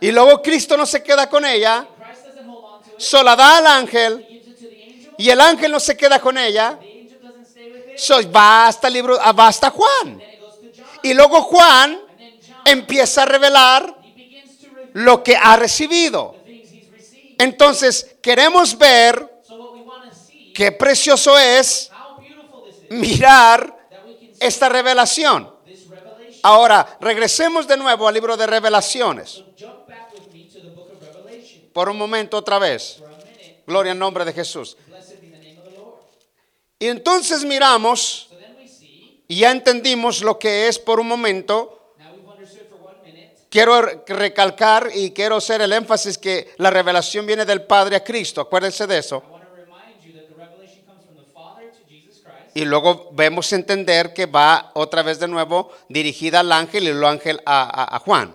y 0.00 0.10
luego 0.10 0.42
Cristo 0.42 0.76
no 0.76 0.86
se 0.86 1.02
queda 1.02 1.28
con 1.28 1.44
ella, 1.44 1.86
Christ 1.96 2.24
doesn't 2.24 2.48
hold 2.48 2.64
on 2.64 2.82
to 2.82 2.90
it. 2.90 3.00
so 3.00 3.22
la 3.22 3.36
da 3.36 3.58
al 3.58 3.66
ángel 3.66 4.26
y 5.18 5.28
el 5.28 5.40
ángel 5.40 5.72
no 5.72 5.80
se 5.80 5.96
queda 5.96 6.20
con 6.20 6.38
ella, 6.38 6.78
so 7.96 8.16
va 8.30 8.68
hasta 8.68 8.86
el 8.86 8.94
libro, 8.94 9.18
ah, 9.20 9.32
va 9.32 9.48
hasta 9.48 9.70
Juan. 9.70 10.22
Y 11.02 11.14
luego 11.14 11.42
Juan 11.42 12.00
empieza 12.64 13.22
a 13.22 13.26
revelar 13.26 13.96
lo 14.92 15.22
que 15.22 15.36
ha 15.36 15.56
recibido. 15.56 16.36
Entonces, 17.38 18.16
queremos 18.22 18.76
ver 18.78 19.42
qué 20.54 20.72
precioso 20.72 21.36
es 21.38 21.90
mirar 22.90 23.76
esta 24.40 24.68
revelación. 24.68 25.57
Ahora, 26.42 26.98
regresemos 27.00 27.66
de 27.66 27.76
nuevo 27.76 28.06
al 28.08 28.14
libro 28.14 28.36
de 28.36 28.46
revelaciones. 28.46 29.42
Por 31.72 31.88
un 31.88 31.96
momento 31.98 32.36
otra 32.36 32.58
vez. 32.58 33.00
Gloria 33.66 33.92
al 33.92 33.98
nombre 33.98 34.24
de 34.24 34.32
Jesús. 34.32 34.76
Y 36.78 36.86
entonces 36.86 37.44
miramos 37.44 38.28
y 39.28 39.36
ya 39.40 39.50
entendimos 39.50 40.22
lo 40.22 40.38
que 40.38 40.68
es 40.68 40.78
por 40.78 41.00
un 41.00 41.08
momento. 41.08 41.94
Quiero 43.50 43.82
re- 43.82 44.02
recalcar 44.06 44.90
y 44.94 45.10
quiero 45.12 45.36
hacer 45.36 45.60
el 45.62 45.72
énfasis 45.72 46.18
que 46.18 46.54
la 46.58 46.70
revelación 46.70 47.26
viene 47.26 47.44
del 47.44 47.62
Padre 47.62 47.96
a 47.96 48.04
Cristo. 48.04 48.40
Acuérdense 48.40 48.86
de 48.86 48.98
eso. 48.98 49.22
Y 52.58 52.64
luego 52.64 53.10
vemos 53.12 53.52
entender 53.52 54.12
que 54.12 54.26
va 54.26 54.72
otra 54.74 55.04
vez 55.04 55.20
de 55.20 55.28
nuevo 55.28 55.70
dirigida 55.88 56.40
al 56.40 56.50
ángel 56.50 56.82
y 56.82 56.88
el 56.88 57.04
ángel 57.04 57.40
a, 57.46 57.62
a- 57.62 57.94
a 57.94 57.98
Juan. 58.00 58.34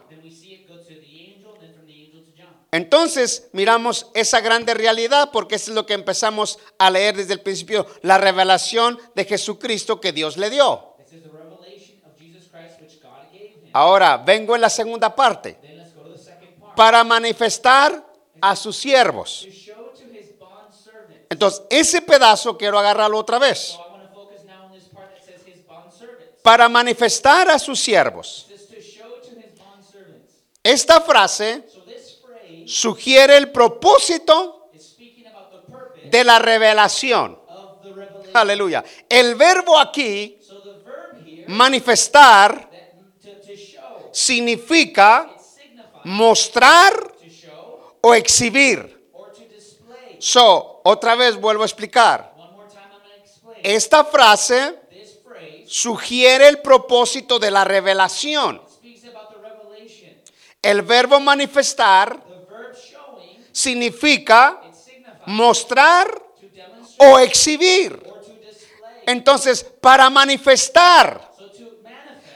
Entonces 2.72 3.50
miramos 3.52 4.08
esa 4.14 4.40
grande 4.40 4.74
realidad 4.76 5.30
porque 5.34 5.56
es 5.56 5.68
lo 5.68 5.86
que 5.86 5.94
empezamos 5.94 6.58
a 6.78 6.90
leer 6.90 7.18
desde 7.18 7.34
el 7.34 7.42
principio, 7.42 7.86
la 8.02 8.18
revelación 8.18 8.98
de 9.14 9.26
Jesucristo 9.26 10.00
que 10.00 10.14
Dios 10.14 10.38
le 10.38 10.50
dio. 10.50 10.96
Ahora 13.74 14.16
vengo 14.16 14.56
en 14.56 14.62
la 14.62 14.70
segunda 14.70 15.14
parte, 15.14 15.58
para 16.78 17.04
manifestar 17.04 18.08
a 18.40 18.56
sus 18.56 18.78
siervos. 18.78 19.46
Entonces 21.30 21.64
ese 21.70 22.02
pedazo 22.02 22.58
quiero 22.58 22.78
agarrarlo 22.78 23.18
otra 23.18 23.40
vez, 23.40 23.76
para 26.44 26.70
manifestar 26.70 27.50
a 27.50 27.58
sus 27.58 27.80
siervos. 27.80 28.48
Esta 30.62 31.02
frase 31.02 31.64
sugiere 32.66 33.38
el 33.38 33.52
propósito 33.52 34.70
de 36.06 36.24
la 36.24 36.40
revelación. 36.40 37.40
Aleluya. 38.34 38.84
El 39.10 39.36
verbo 39.36 39.78
aquí, 39.80 40.40
manifestar, 41.48 42.70
significa 44.12 45.36
mostrar 46.04 47.14
o 48.02 48.14
exhibir. 48.14 49.02
So, 50.20 50.82
otra 50.84 51.16
vez 51.16 51.36
vuelvo 51.36 51.64
a 51.64 51.66
explicar. 51.66 52.34
Esta 53.62 54.04
frase 54.04 54.83
sugiere 55.74 56.48
el 56.48 56.60
propósito 56.60 57.40
de 57.40 57.50
la 57.50 57.64
revelación. 57.64 58.62
El 60.62 60.84
verbo 60.84 61.20
manifestar 61.20 62.24
significa 63.52 64.62
mostrar 65.26 66.22
o 66.98 67.18
exhibir. 67.18 68.04
Entonces, 69.08 69.64
para 69.82 70.12
manifestar, 70.12 71.34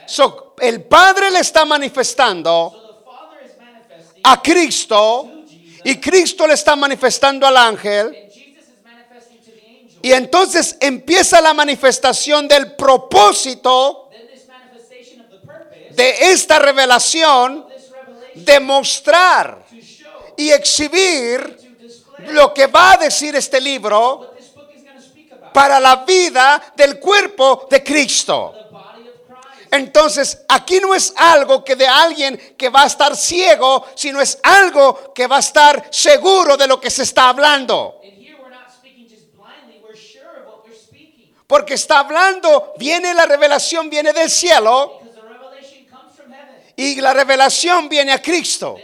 So 0.08 0.54
el 0.60 0.84
Padre 0.84 1.30
le 1.30 1.40
está 1.40 1.66
manifestando 1.66 3.06
a 4.24 4.42
Cristo 4.42 5.30
y 5.84 6.00
Cristo 6.00 6.46
le 6.46 6.54
está 6.54 6.74
manifestando 6.74 7.46
al 7.46 7.56
ángel. 7.58 8.27
Y 10.02 10.12
entonces 10.12 10.76
empieza 10.80 11.40
la 11.40 11.54
manifestación 11.54 12.46
del 12.46 12.76
propósito 12.76 14.08
de 15.90 16.30
esta 16.30 16.58
revelación 16.58 17.66
de 18.34 18.60
mostrar 18.60 19.64
y 20.36 20.50
exhibir 20.50 21.58
lo 22.28 22.54
que 22.54 22.68
va 22.68 22.92
a 22.92 22.96
decir 22.98 23.34
este 23.34 23.60
libro 23.60 24.34
para 25.52 25.80
la 25.80 25.96
vida 26.04 26.72
del 26.76 27.00
cuerpo 27.00 27.66
de 27.68 27.82
Cristo. 27.82 28.54
Entonces, 29.70 30.44
aquí 30.48 30.80
no 30.80 30.94
es 30.94 31.12
algo 31.16 31.62
que 31.64 31.76
de 31.76 31.86
alguien 31.86 32.54
que 32.56 32.70
va 32.70 32.82
a 32.82 32.86
estar 32.86 33.16
ciego, 33.16 33.84
sino 33.94 34.20
es 34.20 34.38
algo 34.42 35.12
que 35.12 35.26
va 35.26 35.36
a 35.36 35.40
estar 35.40 35.88
seguro 35.90 36.56
de 36.56 36.66
lo 36.66 36.80
que 36.80 36.90
se 36.90 37.02
está 37.02 37.28
hablando. 37.28 38.00
Porque 41.48 41.74
está 41.74 42.00
hablando, 42.00 42.74
viene 42.78 43.14
la 43.14 43.24
revelación, 43.24 43.88
viene 43.88 44.12
del 44.12 44.28
cielo 44.28 45.00
y 46.76 47.00
la 47.00 47.14
revelación 47.14 47.88
viene 47.88 48.12
a 48.12 48.20
Cristo. 48.20 48.76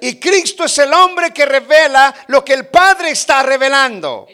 Y 0.00 0.16
Cristo 0.16 0.64
es 0.64 0.76
el 0.78 0.92
hombre 0.92 1.32
que 1.32 1.46
revela 1.46 2.12
lo 2.26 2.44
que 2.44 2.52
el 2.52 2.66
Padre 2.66 3.10
está 3.10 3.44
revelando. 3.44 4.26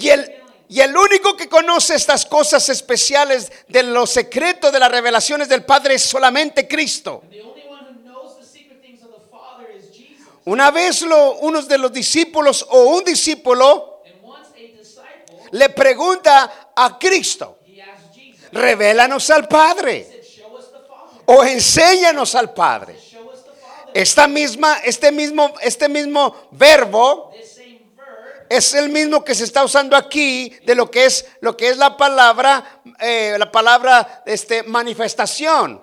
Y 0.00 0.08
el, 0.08 0.34
y 0.68 0.80
el 0.80 0.96
único 0.96 1.36
que 1.36 1.50
conoce 1.50 1.94
estas 1.94 2.24
cosas 2.24 2.66
especiales 2.70 3.52
de 3.68 3.82
los 3.82 4.08
secretos 4.08 4.72
de 4.72 4.78
las 4.78 4.90
revelaciones 4.90 5.50
del 5.50 5.66
Padre 5.66 5.96
es 5.96 6.02
solamente 6.02 6.66
Cristo. 6.66 7.20
And 7.24 7.30
the 7.30 7.42
only 7.42 7.62
one 7.68 7.84
who 7.84 8.08
knows 8.08 8.38
the 8.38 8.44
secret 8.46 8.80
things 8.80 9.02
of 9.02 9.10
the 9.10 9.30
Father 9.30 9.68
is 9.70 9.94
Jesus. 9.94 10.28
Una 10.46 10.70
vez 10.70 11.02
lo, 11.02 11.34
unos 11.40 11.68
de 11.68 11.76
los 11.76 11.92
discípulos 11.92 12.66
o 12.70 12.84
un 12.84 13.04
discípulo 13.04 13.97
le 15.52 15.68
pregunta 15.70 16.70
a 16.74 16.98
Cristo, 16.98 17.58
revélanos 18.52 19.28
al 19.30 19.48
Padre. 19.48 20.16
O 21.26 21.44
enséñanos 21.44 22.34
al 22.34 22.54
Padre. 22.54 22.98
Esta 23.92 24.26
misma, 24.26 24.78
este 24.84 25.12
mismo, 25.12 25.54
este 25.60 25.88
mismo 25.88 26.48
verbo 26.52 27.32
es 28.48 28.72
el 28.74 28.88
mismo 28.88 29.22
que 29.22 29.34
se 29.34 29.44
está 29.44 29.62
usando 29.62 29.94
aquí 29.94 30.50
de 30.64 30.74
lo 30.74 30.90
que 30.90 31.04
es 31.04 31.26
lo 31.40 31.56
que 31.56 31.68
es 31.68 31.76
la 31.76 31.96
palabra 31.96 32.80
eh, 32.98 33.36
la 33.38 33.50
palabra 33.50 34.22
este 34.24 34.62
manifestación. 34.62 35.82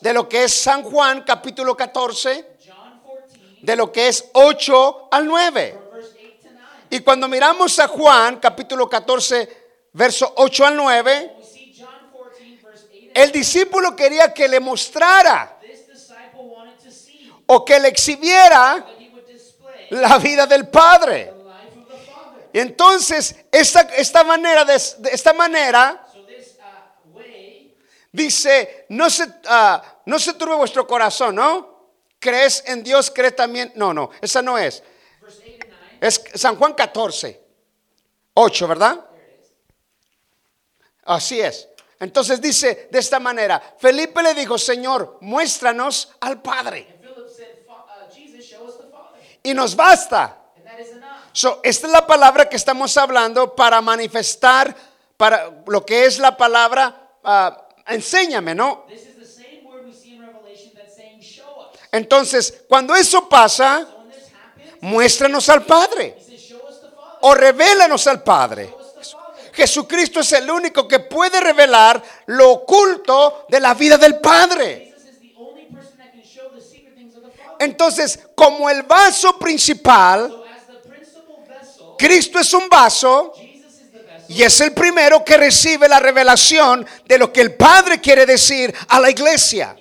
De 0.00 0.12
lo 0.12 0.28
que 0.28 0.44
es 0.44 0.52
San 0.52 0.82
Juan 0.82 1.22
capítulo 1.22 1.76
14 1.76 2.56
John 2.66 3.00
14, 3.06 3.58
de 3.62 3.76
lo 3.76 3.92
que 3.92 4.08
es 4.08 4.24
8 4.32 5.08
al 5.12 5.26
9 5.26 5.72
from 5.72 5.90
verse 5.92 6.12
8 6.18 6.42
to 6.42 6.48
9. 6.50 6.81
Y 6.92 7.00
cuando 7.00 7.26
miramos 7.26 7.78
a 7.78 7.88
Juan 7.88 8.38
capítulo 8.38 8.88
14 8.88 9.48
verso 9.92 10.32
8 10.36 10.66
al 10.66 10.76
9 10.76 11.36
We 11.38 11.44
see 11.44 11.74
John 11.76 12.10
14, 12.12 12.60
verse 12.62 12.86
8. 12.92 13.12
el 13.14 13.32
discípulo 13.32 13.96
quería 13.96 14.32
que 14.32 14.46
le 14.46 14.60
mostrara 14.60 15.58
o 17.46 17.64
que 17.64 17.80
le 17.80 17.88
exhibiera 17.88 18.86
la 19.90 20.18
vida 20.18 20.46
del 20.46 20.68
Padre 20.68 21.32
y 22.52 22.58
entonces 22.58 23.36
esta, 23.50 23.80
esta 23.96 24.22
manera 24.22 24.64
de, 24.66 24.80
de 24.98 25.10
esta 25.10 25.32
manera 25.32 26.06
uh, 26.14 26.22
Dice, 28.14 28.84
no 28.90 29.08
se, 29.08 29.26
ah, 29.46 29.82
no 30.04 30.18
se 30.18 30.34
turbe 30.34 30.54
vuestro 30.54 30.86
corazón, 30.86 31.34
¿no? 31.36 31.88
¿Crees 32.18 32.62
en 32.66 32.82
Dios? 32.82 33.10
¿Crees 33.10 33.34
también? 33.34 33.72
No, 33.74 33.94
no, 33.94 34.10
esa 34.20 34.42
no 34.42 34.58
es. 34.58 34.82
verse 35.22 35.42
8 35.46 35.62
and 35.62 35.72
9. 35.80 35.91
Es 36.02 36.20
San 36.34 36.56
Juan 36.56 36.74
14, 36.74 37.40
8, 38.34 38.66
¿verdad? 38.66 39.04
Así 41.04 41.40
es. 41.40 41.68
Entonces 42.00 42.40
dice 42.40 42.88
de 42.90 42.98
esta 42.98 43.20
manera, 43.20 43.62
Felipe 43.78 44.20
le 44.20 44.34
dijo, 44.34 44.58
Señor, 44.58 45.18
muéstranos 45.20 46.10
al 46.18 46.42
Padre. 46.42 46.88
And 46.90 47.00
Philip 47.00 47.28
said, 47.28 47.64
"Fa- 47.64 47.84
uh. 47.84 49.16
Y 49.44 49.54
nos 49.54 49.76
basta. 49.76 50.38
So, 51.32 51.60
esta 51.62 51.86
es 51.86 51.92
la 51.92 52.04
palabra 52.04 52.48
que 52.48 52.56
estamos 52.56 52.96
hablando 52.96 53.54
para 53.54 53.80
manifestar, 53.80 54.74
para 55.16 55.50
lo 55.68 55.86
que 55.86 56.04
es 56.04 56.18
la 56.18 56.36
palabra, 56.36 57.10
ah, 57.22 57.68
enséñame, 57.86 58.56
¿no? 58.56 58.86
This 58.88 59.06
is 59.06 59.16
the 59.16 59.24
same 59.24 59.62
word 59.64 59.86
we 59.86 59.94
see 59.94 60.14
in 60.16 60.20
Revelation 60.26 60.72
that's 60.74 60.96
saying 60.96 61.20
show 61.22 61.44
us. 61.60 61.78
Entonces, 61.92 62.64
cuando 62.68 62.94
eso 62.96 63.28
pasa, 63.28 63.88
muéstranos 64.82 65.48
al 65.48 65.64
Padre 65.64 66.16
o 67.22 67.34
revélanos 67.34 68.06
al 68.06 68.22
Padre. 68.22 68.74
Jesucristo 69.52 70.20
es 70.20 70.32
el 70.32 70.50
único 70.50 70.88
que 70.88 71.00
puede 71.00 71.40
revelar 71.40 72.02
lo 72.26 72.50
oculto 72.50 73.46
de 73.48 73.60
la 73.60 73.74
vida 73.74 73.98
del 73.98 74.18
Padre. 74.18 74.94
Entonces, 77.58 78.18
como 78.34 78.68
el 78.68 78.82
vaso 78.82 79.38
principal, 79.38 80.42
Cristo 81.96 82.40
es 82.40 82.52
un 82.54 82.68
vaso 82.68 83.32
y 84.28 84.42
es 84.42 84.60
el 84.62 84.72
primero 84.72 85.24
que 85.24 85.36
recibe 85.36 85.88
la 85.88 86.00
revelación 86.00 86.84
de 87.04 87.18
lo 87.18 87.32
que 87.32 87.42
el 87.42 87.54
Padre 87.54 88.00
quiere 88.00 88.26
decir 88.26 88.74
a 88.88 88.98
la 88.98 89.10
iglesia. 89.10 89.76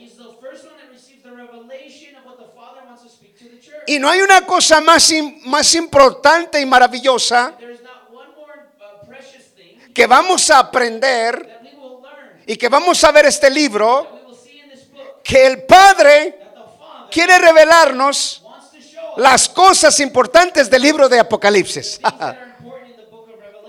Y 3.88 4.00
no 4.00 4.10
hay 4.10 4.22
una 4.22 4.46
cosa 4.46 4.80
más, 4.82 5.12
más 5.44 5.76
importante 5.76 6.60
y 6.60 6.65
maravillosa 6.65 7.56
uh, 7.58 7.72
que 9.94 10.08
vamos 10.08 10.50
a 10.50 10.60
aprender 10.60 11.60
y 12.46 12.56
que 12.56 12.70
vamos 12.70 13.04
a 13.04 13.12
ver 13.12 13.26
este 13.26 13.50
libro, 13.50 14.08
que 15.24 15.46
el 15.46 15.63
Padre 15.63 16.39
quiere 17.10 17.38
revelarnos 17.38 18.44
las 19.17 19.50
cosas 19.50 20.00
importantes 20.00 20.70
del 20.70 20.82
libro 20.82 21.10
de 21.10 21.20
Apocalipsis. 21.20 22.00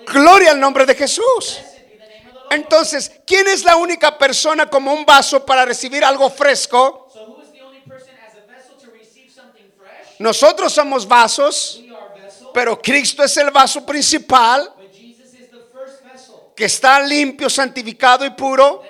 Gloria 0.07 0.51
al 0.51 0.61
nombre 0.61 0.87
de 0.87 0.95
Jesús. 0.95 1.59
Entonces, 2.51 3.11
¿quién 3.27 3.49
es 3.49 3.65
la 3.65 3.77
única 3.77 4.19
persona 4.19 4.69
como 4.69 4.93
un 4.93 5.07
vaso 5.07 5.45
para 5.45 5.65
recibir 5.65 6.05
algo 6.05 6.29
fresco? 6.29 7.02
Nosotros 10.23 10.73
somos 10.73 11.09
vasos, 11.09 11.83
pero 12.55 12.81
Cristo 12.81 13.25
es 13.25 13.37
el 13.39 13.51
vaso 13.51 13.85
principal 13.85 14.73
que 16.55 16.67
está 16.67 17.01
limpio, 17.01 17.51
santificado 17.51 18.25
y 18.25 18.31
puro 18.31 18.85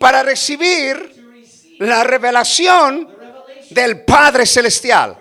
para 0.00 0.22
recibir 0.22 1.76
la 1.78 2.04
revelación 2.04 3.14
del 3.68 4.02
Padre 4.02 4.46
Celestial. 4.46 5.14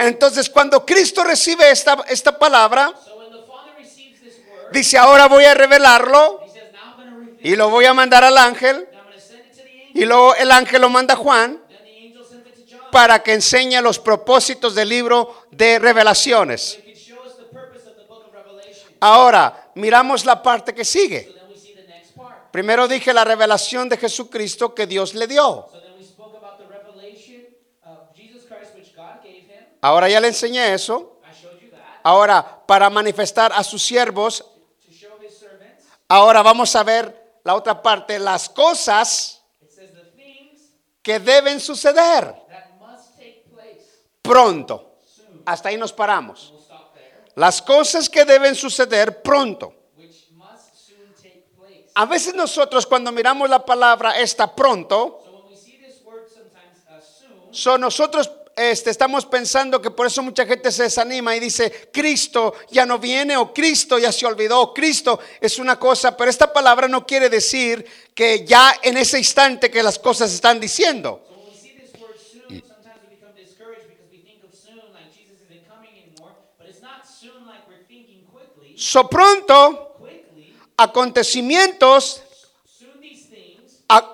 Entonces, 0.00 0.50
cuando 0.50 0.84
Cristo 0.84 1.22
recibe 1.22 1.70
esta, 1.70 2.04
esta 2.08 2.36
palabra, 2.36 2.92
dice, 4.72 4.98
ahora 4.98 5.28
voy 5.28 5.44
a 5.44 5.54
revelarlo 5.54 6.40
y 7.38 7.54
lo 7.54 7.70
voy 7.70 7.84
a 7.84 7.94
mandar 7.94 8.24
al 8.24 8.36
ángel 8.36 8.88
y 9.94 10.04
luego 10.04 10.34
el 10.34 10.50
ángel 10.50 10.80
lo 10.80 10.90
manda 10.90 11.14
a 11.14 11.16
Juan 11.16 11.65
para 12.90 13.22
que 13.22 13.34
enseñe 13.34 13.80
los 13.82 13.98
propósitos 13.98 14.74
del 14.74 14.88
libro 14.88 15.44
de 15.50 15.78
revelaciones. 15.78 16.78
Ahora, 19.00 19.70
miramos 19.74 20.24
la 20.24 20.42
parte 20.42 20.74
que 20.74 20.84
sigue. 20.84 21.34
Primero 22.50 22.88
dije 22.88 23.12
la 23.12 23.24
revelación 23.24 23.88
de 23.88 23.98
Jesucristo 23.98 24.74
que 24.74 24.86
Dios 24.86 25.14
le 25.14 25.26
dio. 25.26 25.68
So 25.70 25.80
then 25.80 25.92
we 25.98 26.04
spoke 26.04 26.36
about 26.36 26.58
the 26.58 26.66
revelation 26.66 27.46
of 27.84 28.14
Jesus 28.16 28.46
Christ, 28.48 28.74
which 28.74 28.96
God 28.96 29.22
gave 29.22 29.42
him. 29.42 29.66
Ahora 29.82 30.08
ya 30.08 30.20
le 30.20 30.28
enseñé 30.28 30.72
eso. 30.72 31.20
Ahora, 32.02 32.62
para 32.66 32.88
manifestar 32.88 33.52
a 33.52 33.62
sus 33.62 33.82
siervos, 33.82 34.44
ahora 36.08 36.40
vamos 36.40 36.74
a 36.76 36.82
ver 36.82 37.40
la 37.44 37.54
otra 37.54 37.82
parte, 37.82 38.18
las 38.18 38.48
cosas 38.48 39.42
que 41.02 41.20
deben 41.20 41.60
suceder 41.60 42.45
pronto. 44.26 44.98
Hasta 45.44 45.68
ahí 45.68 45.76
nos 45.76 45.92
paramos. 45.92 46.52
Las 47.34 47.60
cosas 47.62 48.08
que 48.08 48.24
deben 48.24 48.54
suceder 48.54 49.22
pronto. 49.22 49.74
A 51.94 52.04
veces 52.04 52.34
nosotros 52.34 52.86
cuando 52.86 53.10
miramos 53.12 53.48
la 53.48 53.64
palabra 53.64 54.18
está 54.18 54.54
pronto, 54.54 55.22
So 57.56 57.78
nosotros 57.78 58.30
este, 58.54 58.90
estamos 58.90 59.24
pensando 59.24 59.80
que 59.80 59.90
por 59.90 60.06
eso 60.06 60.22
mucha 60.22 60.44
gente 60.44 60.70
se 60.70 60.82
desanima 60.82 61.34
y 61.34 61.40
dice, 61.40 61.88
Cristo 61.90 62.52
ya 62.70 62.84
no 62.84 62.98
viene 62.98 63.34
o 63.38 63.52
Cristo 63.54 63.98
ya 63.98 64.12
se 64.12 64.26
olvidó, 64.26 64.74
Cristo 64.74 65.18
es 65.40 65.58
una 65.58 65.78
cosa, 65.78 66.14
pero 66.14 66.30
esta 66.30 66.52
palabra 66.52 66.86
no 66.86 67.06
quiere 67.06 67.30
decir 67.30 67.86
que 68.14 68.44
ya 68.44 68.76
en 68.82 68.98
ese 68.98 69.16
instante 69.16 69.70
que 69.70 69.82
las 69.82 69.98
cosas 69.98 70.34
están 70.34 70.60
diciendo. 70.60 71.22
So 78.76 79.08
pronto, 79.08 79.96
acontecimientos, 80.76 82.22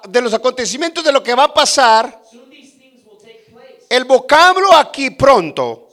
de 0.08 0.20
los 0.20 0.32
acontecimientos 0.32 1.02
de 1.02 1.10
lo 1.10 1.22
que 1.22 1.34
va 1.34 1.44
a 1.44 1.54
pasar, 1.54 2.22
el 3.88 4.04
vocablo 4.04 4.72
aquí 4.72 5.10
pronto 5.10 5.88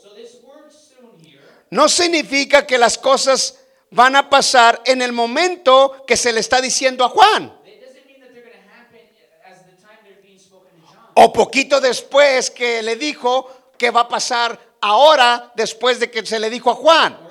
no 1.71 1.89
significa 1.89 2.65
que 2.65 2.77
las 2.77 2.97
cosas 2.97 3.59
van 3.91 4.15
a 4.15 4.29
pasar 4.29 4.81
en 4.85 5.01
el 5.01 5.13
momento 5.13 6.03
que 6.05 6.15
se 6.15 6.31
le 6.31 6.39
está 6.39 6.61
diciendo 6.61 7.03
a 7.03 7.09
Juan. 7.09 7.55
O 11.15 11.33
poquito 11.33 11.81
después 11.81 12.51
que 12.51 12.81
le 12.83 12.95
dijo 12.95 13.49
que 13.77 13.91
va 13.91 14.01
a 14.01 14.07
pasar 14.07 14.59
ahora 14.79 15.51
después 15.55 15.99
de 15.99 16.09
que 16.09 16.25
se 16.25 16.39
le 16.39 16.49
dijo 16.49 16.71
a 16.71 16.75
Juan. 16.75 17.28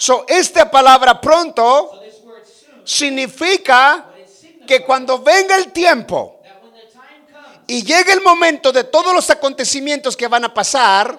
So, 0.00 0.24
esta 0.26 0.70
palabra 0.70 1.20
pronto 1.20 1.92
significa 2.84 4.06
que 4.66 4.82
cuando 4.82 5.18
venga 5.18 5.56
el 5.56 5.72
tiempo 5.72 6.40
y 7.66 7.82
llegue 7.82 8.14
el 8.14 8.22
momento 8.22 8.72
de 8.72 8.84
todos 8.84 9.14
los 9.14 9.28
acontecimientos 9.28 10.16
que 10.16 10.26
van 10.26 10.46
a 10.46 10.54
pasar, 10.54 11.18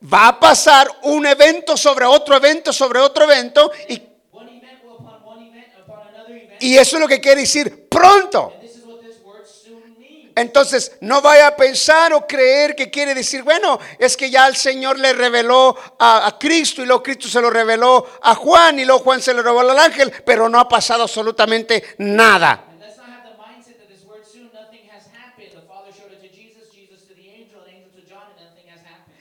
va 0.00 0.28
a 0.28 0.38
pasar 0.38 0.88
un 1.02 1.26
evento 1.26 1.76
sobre 1.76 2.04
otro 2.06 2.36
evento 2.36 2.72
sobre 2.72 3.00
otro 3.00 3.24
evento 3.24 3.72
y, 3.88 4.00
y 6.60 6.78
eso 6.78 6.96
es 6.98 7.00
lo 7.00 7.08
que 7.08 7.20
quiere 7.20 7.40
decir 7.40 7.88
pronto. 7.88 8.57
Entonces, 10.40 10.92
no 11.00 11.20
vaya 11.20 11.48
a 11.48 11.56
pensar 11.56 12.12
o 12.12 12.26
creer 12.26 12.76
que 12.76 12.90
quiere 12.90 13.14
decir, 13.14 13.42
bueno, 13.42 13.78
es 13.98 14.16
que 14.16 14.30
ya 14.30 14.46
el 14.46 14.56
Señor 14.56 14.98
le 14.98 15.12
reveló 15.12 15.76
a, 15.98 16.26
a 16.26 16.38
Cristo 16.38 16.82
y 16.82 16.86
luego 16.86 17.02
Cristo 17.02 17.28
se 17.28 17.40
lo 17.40 17.50
reveló 17.50 18.06
a 18.22 18.34
Juan 18.34 18.78
y 18.78 18.84
luego 18.84 19.02
Juan 19.02 19.20
se 19.20 19.34
lo 19.34 19.42
reveló 19.42 19.70
al 19.70 19.78
ángel, 19.78 20.12
pero 20.24 20.48
no 20.48 20.60
ha 20.60 20.68
pasado 20.68 21.02
absolutamente 21.02 21.96
nada. 21.98 22.64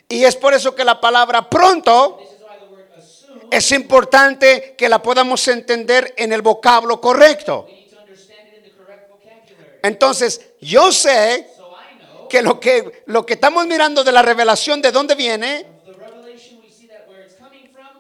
Y 0.10 0.24
es 0.24 0.36
por 0.36 0.54
eso 0.54 0.74
que 0.74 0.86
la 0.86 1.02
palabra 1.02 1.50
pronto 1.50 2.20
es 3.52 3.72
importante 3.72 4.76
que 4.78 4.88
la 4.88 5.02
podamos 5.02 5.48
entender 5.48 6.14
en 6.18 6.32
el 6.32 6.42
vocablo 6.42 7.02
correcto. 7.02 7.68
Entonces, 9.88 10.42
yo 10.62 10.92
sé 10.92 11.50
que 12.30 12.42
lo 12.42 12.60
que 12.60 13.04
lo 13.06 13.26
que 13.26 13.34
estamos 13.34 13.66
mirando 13.66 14.04
de 14.04 14.12
la 14.12 14.22
revelación 14.22 14.82
de 14.82 14.92
dónde 14.92 15.16
viene, 15.16 15.66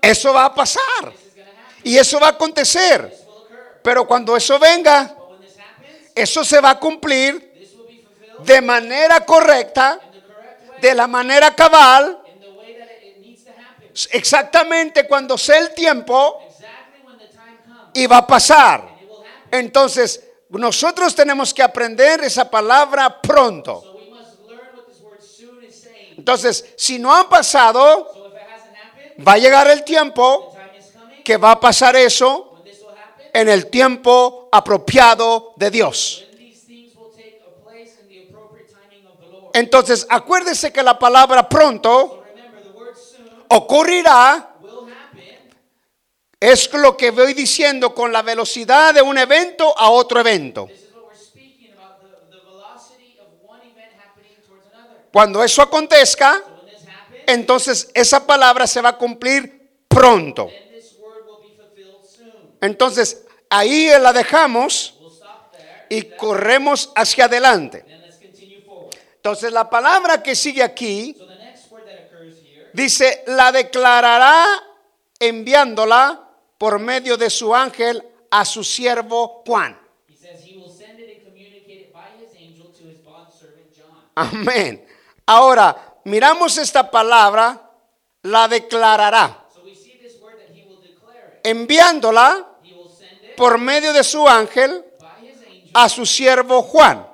eso 0.01 0.33
va 0.33 0.45
a 0.45 0.53
pasar 0.53 1.13
y 1.83 1.97
eso 1.97 2.19
va 2.19 2.27
a 2.27 2.31
acontecer. 2.31 3.13
Pero 3.81 4.05
cuando 4.05 4.35
eso 4.35 4.59
venga, 4.59 5.15
eso 6.13 6.43
se 6.43 6.59
va 6.59 6.71
a 6.71 6.79
cumplir 6.79 7.47
de 8.43 8.61
manera 8.61 9.21
correcta, 9.21 9.99
de 10.81 10.93
la 10.93 11.07
manera 11.07 11.55
cabal, 11.55 12.21
exactamente 14.11 15.07
cuando 15.07 15.37
sea 15.37 15.59
el 15.59 15.73
tiempo 15.73 16.39
y 17.93 18.05
va 18.05 18.17
a 18.17 18.27
pasar. 18.27 18.87
Entonces, 19.49 20.26
nosotros 20.49 21.13
tenemos 21.13 21.53
que 21.53 21.63
aprender 21.63 22.23
esa 22.23 22.49
palabra 22.49 23.21
pronto. 23.21 23.83
Entonces, 26.17 26.73
si 26.75 26.99
no 26.99 27.15
ha 27.15 27.29
pasado, 27.29 28.31
va 29.25 29.33
a 29.33 29.37
llegar 29.37 29.67
el 29.69 29.83
tiempo 29.83 30.55
que 31.23 31.37
va 31.37 31.51
a 31.51 31.59
pasar 31.59 31.95
eso 31.95 32.63
en 33.33 33.49
el 33.49 33.67
tiempo 33.67 34.49
apropiado 34.51 35.53
de 35.57 35.69
Dios. 35.69 36.23
Entonces, 39.53 40.05
acuérdese 40.09 40.71
que 40.71 40.83
la 40.83 40.97
palabra 40.97 41.49
pronto 41.49 42.23
ocurrirá. 43.49 44.46
Es 46.39 46.71
lo 46.73 46.95
que 46.95 47.11
voy 47.11 47.33
diciendo 47.33 47.95
con 47.95 48.11
la 48.11 48.21
velocidad 48.21 48.93
de 48.93 49.01
un 49.01 49.17
evento 49.17 49.77
a 49.77 49.89
otro 49.89 50.19
evento. 50.19 50.69
Cuando 55.11 55.43
eso 55.43 55.61
acontezca, 55.63 56.43
entonces 57.25 57.89
esa 57.93 58.25
palabra 58.27 58.67
se 58.67 58.81
va 58.81 58.89
a 58.89 58.97
cumplir 58.97 59.71
pronto. 59.87 60.47
Entonces, 62.61 63.25
ahí 63.49 63.89
la 63.99 64.13
dejamos 64.13 64.95
y 65.89 66.03
corremos 66.03 66.91
hacia 66.95 67.25
adelante. 67.25 67.83
Entonces, 69.15 69.51
la 69.51 69.69
palabra 69.69 70.21
que 70.21 70.35
sigue 70.35 70.61
aquí 70.61 71.17
dice, 72.73 73.23
la 73.25 73.51
declarará 73.51 74.45
enviándola 75.19 76.26
por 76.57 76.79
medio 76.79 77.17
de 77.17 77.29
su 77.29 77.53
ángel 77.53 78.03
a 78.31 78.45
su 78.45 78.63
siervo 78.63 79.43
Juan. 79.45 79.79
Amén. 84.15 84.83
Ahora, 85.27 85.99
miramos 86.05 86.57
esta 86.57 86.89
palabra, 86.89 87.69
la 88.23 88.47
declarará, 88.47 89.45
So 89.53 89.61
enviándola 91.43 92.47
it 92.63 93.35
por 93.37 93.59
medio 93.59 93.93
de 93.93 94.03
su 94.03 94.27
ángel 94.27 94.71
angel 94.71 95.71
a 95.73 95.87
su 95.87 96.05
siervo 96.05 96.63
Juan. 96.63 97.05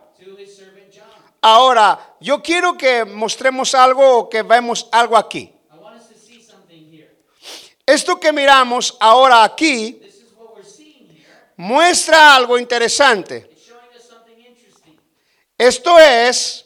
Ahora, 1.42 2.16
yo 2.22 2.42
quiero 2.42 2.78
que 2.78 3.04
mostremos 3.04 3.76
algo 3.76 4.20
o 4.20 4.30
que 4.30 4.44
vemos 4.44 4.88
algo 4.94 5.18
aquí. 5.18 5.53
Esto 7.86 8.18
que 8.18 8.32
miramos 8.32 8.96
ahora 9.00 9.44
aquí 9.44 10.00
muestra 11.58 12.34
algo 12.34 12.58
interesante. 12.58 13.50
Esto 15.58 16.00
es 16.00 16.66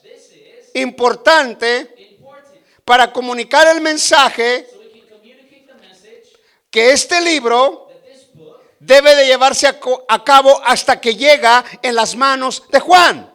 importante 0.76 1.80
important 2.10 2.58
para 2.86 3.12
comunicar 3.12 3.68
el 3.68 3.82
mensaje 3.82 4.68
que 6.70 6.92
este 6.92 7.20
libro 7.22 7.90
debe 8.80 9.16
de 9.16 9.26
llevarse 9.26 9.68
a, 9.68 10.24
cabo 10.24 10.62
hasta 10.64 11.02
que 11.02 11.16
llega 11.16 11.66
en 11.82 11.96
las 11.96 12.16
manos 12.16 12.64
de 12.70 12.80
Juan. 12.80 13.34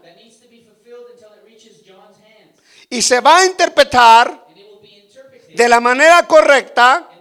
Y 2.88 3.02
se 3.02 3.20
va 3.20 3.38
a 3.38 3.44
interpretar 3.44 4.46
de 5.48 5.68
la 5.68 5.80
manera 5.80 6.26
correcta 6.28 7.11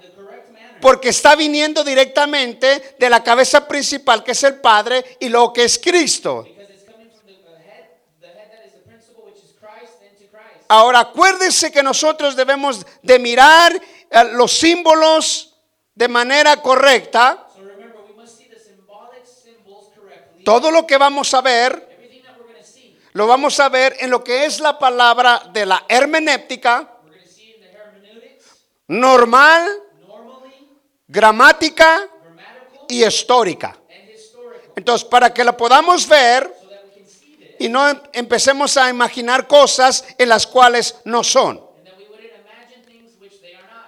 porque 0.81 1.09
está 1.09 1.35
viniendo 1.35 1.83
directamente 1.83 2.95
de 2.97 3.09
la 3.09 3.23
cabeza 3.23 3.67
principal 3.67 4.23
que 4.23 4.31
es 4.31 4.43
el 4.43 4.59
Padre 4.59 5.17
y 5.19 5.29
lo 5.29 5.53
que 5.53 5.63
es 5.63 5.79
Cristo. 5.79 6.43
because 6.43 6.73
it's 6.73 6.83
coming 6.85 7.09
from 7.09 7.27
the 7.27 7.57
head, 7.59 7.89
the 8.19 8.27
head 8.27 8.49
that 8.51 8.65
is 8.65 8.73
the 8.73 8.81
principle, 8.89 9.23
which 9.25 9.43
is 9.43 9.53
Christ, 9.59 10.01
and 10.01 10.17
to 10.17 10.27
Christ. 10.29 10.65
Ahora 10.67 10.99
acuérdense 10.99 11.71
que 11.71 11.83
nosotros 11.83 12.35
debemos 12.35 12.85
de 13.01 13.19
mirar 13.19 13.73
eh, 13.73 14.23
los 14.33 14.51
símbolos 14.51 15.55
de 15.95 16.07
manera 16.07 16.61
correcta. 16.61 17.47
So 17.53 17.61
remember, 17.61 17.99
we 18.09 18.15
must 18.15 18.37
see 18.37 18.49
the 18.49 18.59
symbolic 18.59 19.25
symbols 19.25 19.89
correctly. 19.95 20.43
Todo 20.43 20.71
lo 20.71 20.87
que 20.87 20.97
vamos 20.97 21.33
a 21.33 21.41
ver 21.41 21.87
Everything 21.91 22.23
that 22.23 22.37
we're 22.37 22.51
going 22.51 22.61
to 22.61 22.67
see, 22.67 22.97
lo 23.13 23.27
vamos 23.27 23.59
a 23.59 23.69
ver 23.69 23.95
en 23.99 24.09
lo 24.09 24.23
que 24.23 24.45
es 24.45 24.59
la 24.59 24.79
palabra 24.79 25.43
de 25.53 25.65
la 25.65 25.85
hermenéutica 25.87 26.97
normal, 28.91 29.65
gramática 31.11 32.07
y 32.87 33.03
histórica. 33.03 33.77
Entonces, 34.75 35.07
para 35.07 35.33
que 35.33 35.43
lo 35.43 35.57
podamos 35.57 36.07
ver 36.07 36.49
y 37.59 37.67
no 37.67 37.89
em- 37.89 38.01
empecemos 38.13 38.77
a 38.77 38.89
imaginar 38.89 39.45
cosas 39.45 40.05
en 40.17 40.29
las 40.29 40.47
cuales 40.47 40.95
no 41.03 41.23
son. 41.23 41.69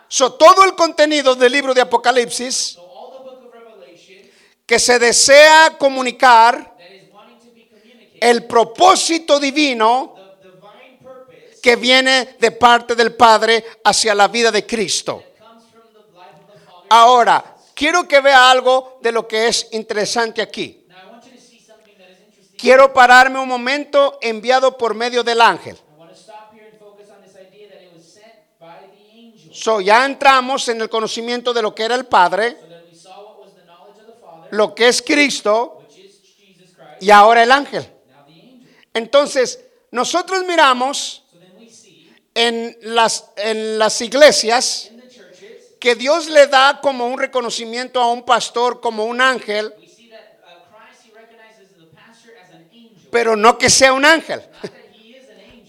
So, 0.10 0.34
todo 0.34 0.64
el 0.66 0.76
contenido 0.76 1.34
del 1.34 1.54
libro 1.54 1.74
de 1.74 1.82
Apocalipsis 1.82 2.78
que 4.66 4.78
se 4.78 5.00
desea 5.00 5.76
comunicar 5.80 6.76
el 8.20 8.46
propósito 8.46 9.40
divino 9.40 10.14
que 11.62 11.78
viene 11.78 12.36
de 12.38 12.52
parte 12.52 12.96
del 12.96 13.16
Padre 13.16 13.64
hacia 13.84 14.14
la 14.14 14.28
vida 14.28 14.52
de 14.52 14.66
Cristo. 14.66 15.24
Ahora, 16.90 17.56
quiero 17.74 18.08
que 18.08 18.20
vea 18.22 18.52
algo 18.52 19.00
de 19.02 19.12
lo 19.12 19.28
que 19.28 19.48
es 19.48 19.68
interesante 19.72 20.42
aquí. 20.42 20.86
Quiero 22.58 22.94
pararme 22.94 23.40
un 23.40 23.50
momento 23.50 24.18
enviado 24.22 24.78
por 24.78 24.96
medio 24.96 25.24
del 25.24 25.42
ángel. 25.42 25.78
So, 29.52 29.82
ya 29.82 30.06
entramos 30.06 30.68
en 30.70 30.82
el 30.82 30.90
conocimiento 30.90 31.54
de 31.54 31.62
lo 31.62 31.76
que 31.76 31.84
era 31.84 31.96
el 31.96 32.06
Padre, 32.06 32.58
lo 34.52 34.74
que 34.74 34.88
es 34.88 35.02
Cristo 35.02 35.84
y 37.00 37.12
ahora 37.12 37.44
el 37.44 37.52
ángel. 37.52 37.86
Entonces, 38.94 39.60
nosotros 39.92 40.44
miramos 40.46 41.24
en 42.34 42.78
las, 42.82 43.30
en 43.36 43.78
las 43.78 44.00
iglesias 44.02 44.90
que 45.84 45.96
Dios 45.96 46.30
le 46.30 46.48
da 46.48 46.80
como 46.82 47.08
un 47.08 47.20
reconocimiento 47.20 48.00
a 48.00 48.10
un 48.10 48.24
pastor 48.24 48.80
como 48.80 49.04
un 49.04 49.20
ángel, 49.20 49.66
uh, 49.68 49.74
pero 53.12 53.36
no 53.36 53.58
que 53.58 53.70
sea 53.70 53.92
un 53.92 54.06
ángel. 54.06 54.42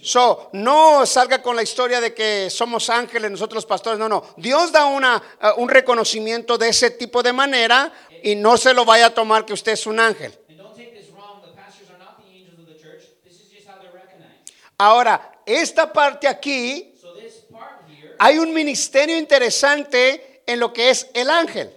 So, 0.04 0.50
no 0.52 1.04
salga 1.04 1.42
con 1.42 1.56
la 1.56 1.64
historia 1.64 2.00
de 2.00 2.14
que 2.14 2.48
somos 2.48 2.90
ángeles 2.90 3.28
nosotros 3.28 3.56
los 3.56 3.66
pastores. 3.66 3.98
No, 3.98 4.08
no. 4.08 4.22
Dios 4.36 4.70
da 4.70 4.84
una, 4.84 5.20
uh, 5.42 5.60
un 5.60 5.68
reconocimiento 5.68 6.56
de 6.58 6.68
ese 6.68 6.92
tipo 6.92 7.20
de 7.20 7.32
manera 7.32 7.92
y 8.22 8.36
no 8.36 8.56
se 8.56 8.72
lo 8.72 8.84
vaya 8.84 9.06
a 9.06 9.10
tomar 9.14 9.44
que 9.44 9.52
usted 9.52 9.72
es 9.72 9.84
un 9.84 9.98
ángel. 9.98 10.32
And 10.48 10.58
don't 10.58 10.76
take 10.76 10.92
this 10.92 11.10
wrong, 11.10 11.42
the 11.42 11.50
pastors 11.56 11.90
are 11.90 11.98
not 11.98 12.18
the 12.22 12.30
angels 12.30 12.60
of 12.60 12.66
the 12.68 12.80
church. 12.80 13.02
This 13.24 13.40
is 13.40 13.50
just 13.50 13.66
how 13.66 13.80
they're 13.80 13.90
recognized. 13.90 14.52
Ahora, 14.78 15.40
esta 15.44 15.92
parte 15.92 16.28
aquí, 16.28 16.93
hay 18.18 18.38
un 18.38 18.52
ministerio 18.52 19.16
interesante 19.16 20.42
en 20.46 20.60
lo 20.60 20.72
que 20.72 20.90
es 20.90 21.06
el 21.14 21.30
ángel. 21.30 21.72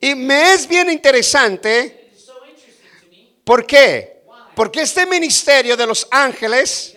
Y 0.00 0.14
me 0.14 0.54
es 0.54 0.66
bien 0.66 0.90
interesante. 0.90 2.12
¿Por 3.44 3.66
qué? 3.66 4.22
Porque 4.54 4.82
este 4.82 5.06
ministerio 5.06 5.76
de 5.76 5.86
los 5.86 6.06
ángeles 6.10 6.96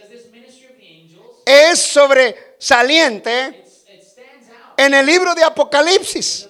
es 1.45 1.79
sobresaliente 1.79 3.65
en 4.77 4.93
el 4.93 5.05
libro 5.05 5.35
de 5.35 5.43
Apocalipsis. 5.43 6.47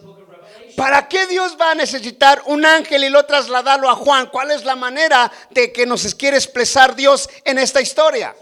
¿Para 0.76 1.10
qué 1.10 1.28
Dios 1.28 1.58
va 1.60 1.72
a 1.72 1.76
necesitar 1.76 2.42
un 2.46 2.66
ángel 2.66 3.04
y 3.04 3.10
lo 3.10 3.26
trasladarlo 3.26 3.90
a 3.90 3.96
Juan? 3.96 4.28
¿Cuál 4.28 4.52
es 4.52 4.64
la 4.64 4.78
manera 4.78 5.30
de 5.50 5.74
que 5.74 5.86
nos 5.86 6.16
quiere 6.16 6.38
expresar 6.38 6.96
Dios 6.96 7.30
en 7.44 7.60
esta 7.60 7.82
historia? 7.82 8.34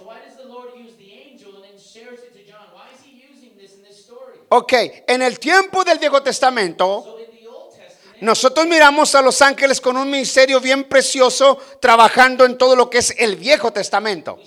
Ok, 4.49 4.73
en 5.07 5.21
el 5.21 5.39
tiempo 5.39 5.83
del 5.83 5.99
Viejo 5.99 6.23
Testamento, 6.23 7.17
nosotros 8.21 8.65
miramos 8.65 9.13
a 9.13 9.21
los 9.21 9.41
ángeles 9.41 9.81
con 9.81 9.97
un 9.97 10.09
ministerio 10.09 10.59
bien 10.59 10.85
precioso 10.85 11.57
trabajando 11.79 12.45
en 12.45 12.57
todo 12.57 12.75
lo 12.75 12.89
que 12.89 12.99
es 12.99 13.13
el 13.17 13.35
Viejo 13.35 13.71
Testamento. 13.71 14.39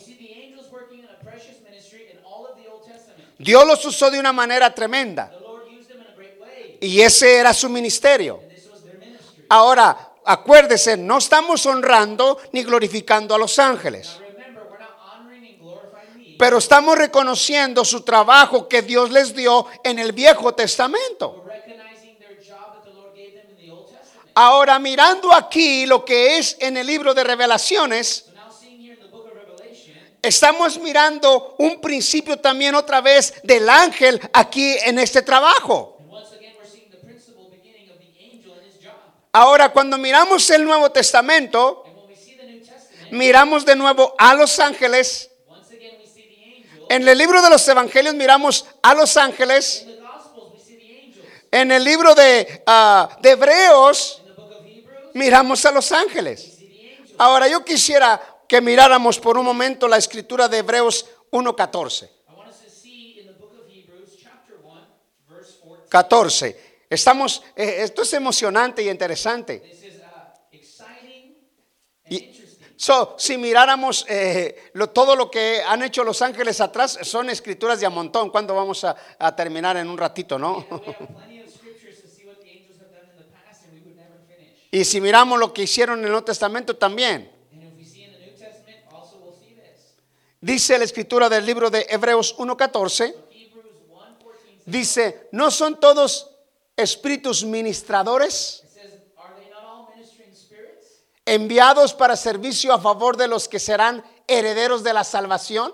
Dios 3.39 3.67
los 3.67 3.85
usó 3.85 4.11
de 4.11 4.19
una 4.19 4.33
manera 4.33 4.75
tremenda 4.75 5.33
y 6.81 7.01
ese 7.01 7.37
era 7.37 7.53
su 7.55 7.69
ministerio. 7.69 8.43
Ahora, 9.49 10.13
acuérdese, 10.25 10.97
no 10.97 11.19
estamos 11.19 11.65
honrando 11.67 12.39
ni 12.53 12.63
glorificando 12.63 13.35
a 13.35 13.39
los 13.39 13.59
ángeles. 13.59 14.19
Pero 16.41 16.57
estamos 16.57 16.97
reconociendo 16.97 17.85
su 17.85 18.01
trabajo 18.01 18.67
que 18.67 18.81
Dios 18.81 19.11
les 19.11 19.35
dio 19.35 19.67
en 19.85 19.99
el 19.99 20.13
Viejo 20.13 20.55
Testamento. 20.55 21.45
Ahora 24.35 24.79
mirando 24.79 25.35
aquí 25.35 25.85
lo 25.85 26.03
que 26.03 26.39
es 26.39 26.57
en 26.61 26.79
el 26.79 26.87
libro 26.87 27.13
de 27.13 27.25
revelaciones, 27.25 28.25
estamos 30.23 30.79
mirando 30.79 31.57
un 31.59 31.79
principio 31.79 32.39
también 32.39 32.75
otra 32.75 33.03
vez 33.03 33.35
del 33.43 33.69
ángel 33.69 34.19
aquí 34.33 34.79
en 34.87 34.99
este 34.99 35.21
trabajo. 35.21 35.99
Ahora 39.31 39.69
cuando 39.69 39.99
miramos 39.99 40.49
el 40.49 40.65
Nuevo 40.65 40.91
Testamento, 40.91 41.85
miramos 43.11 43.67
de 43.67 43.77
nuevo 43.77 44.15
a 44.17 44.33
los 44.33 44.59
ángeles. 44.59 45.30
En 46.91 47.07
el 47.07 47.17
libro 47.17 47.41
de 47.41 47.49
los 47.49 47.69
evangelios 47.69 48.17
miramos 48.17 48.67
a 48.83 48.95
los 48.95 49.17
ángeles. 49.17 49.83
In 49.83 49.95
the 49.95 50.01
Gospels, 50.01 50.53
we 50.53 50.59
see 50.59 50.77
the 50.77 51.01
angels. 51.01 51.25
En 51.53 51.71
el 51.71 51.85
libro 51.85 52.17
de, 52.17 52.65
ah, 52.67 53.17
de 53.23 53.31
Hebreos 53.31 54.21
In 54.21 54.27
the 54.27 54.33
book 54.35 54.51
of 54.51 54.67
Hebrews, 54.67 55.15
miramos 55.15 55.65
a 55.65 55.71
los 55.71 55.93
ángeles. 55.93 56.59
Ahora 57.17 57.47
yo 57.47 57.65
quisiera 57.65 58.21
que 58.49 58.61
miráramos 58.61 59.21
por 59.21 59.39
un 59.39 59.45
momento 59.45 59.87
la 59.87 59.99
escritura 59.99 60.49
de 60.49 60.59
Hebreos 60.59 61.07
1.14. 61.31 62.11
I 62.29 62.35
want 62.35 62.51
us 62.51 62.59
to 62.59 62.69
see 62.69 63.21
in 63.21 63.27
the 63.29 63.35
book 63.35 63.53
of 63.53 63.69
Hebrews, 63.73 64.17
chapter 64.21 64.57
1, 64.61 64.81
verse 65.29 65.61
14. 65.63 65.89
14. 65.89 66.57
Estamos, 66.91 67.41
eh, 67.55 67.85
esto 67.85 68.03
es 68.03 68.13
emocionante 68.15 68.83
y 68.83 68.91
interesante. 68.91 69.61
This 69.61 69.85
is 69.85 70.01
uh, 70.01 70.85
Y-. 72.09 72.50
So, 72.81 73.15
si 73.19 73.37
miráramos 73.37 74.07
eh, 74.09 74.71
lo- 74.73 74.89
todo 74.89 75.15
lo 75.15 75.31
que 75.31 75.61
han 75.63 75.83
hecho 75.83 76.03
los 76.03 76.23
ángeles 76.23 76.63
atrás, 76.63 76.99
son 77.03 77.29
escrituras 77.29 77.79
de 77.79 77.85
a 77.85 77.91
montón. 77.91 78.31
¿Cuándo 78.31 78.55
vamos 78.55 78.85
a, 78.85 78.97
a 79.19 79.37
terminar 79.37 79.77
en 79.77 79.87
un 79.87 79.99
ratito, 79.99 80.39
no? 80.39 80.67
Y 84.71 84.85
si 84.87 84.99
miramos 84.99 85.39
lo 85.39 85.53
que 85.53 85.65
hicieron 85.65 85.99
en 85.99 86.07
el 86.07 86.11
Nuevo 86.11 86.25
Testamento 86.25 86.75
también. 86.75 87.31
Dice 90.41 90.79
la 90.79 90.85
escritura 90.85 91.29
del 91.29 91.45
libro 91.45 91.69
de 91.69 91.85
Hebreos 91.91 92.35
1.14, 92.39 93.13
So 93.13 93.29
Hebrews 93.31 93.67
1, 93.91 94.17
14 94.17 94.39
says, 94.43 94.65
dice, 94.65 95.29
¿no 95.33 95.51
son 95.51 95.79
todos 95.79 96.31
espíritus 96.79 97.45
ministradores 97.45 98.60
enviados 101.31 101.95
para 101.95 102.17
servicio 102.17 102.73
a 102.73 102.81
favor 102.81 103.17
de 103.17 103.29
los 103.29 103.49
que 103.49 103.61
serán 103.61 104.05
herederos 104.27 104.83
de 104.83 104.93
la 104.93 105.05
salvación? 105.05 105.73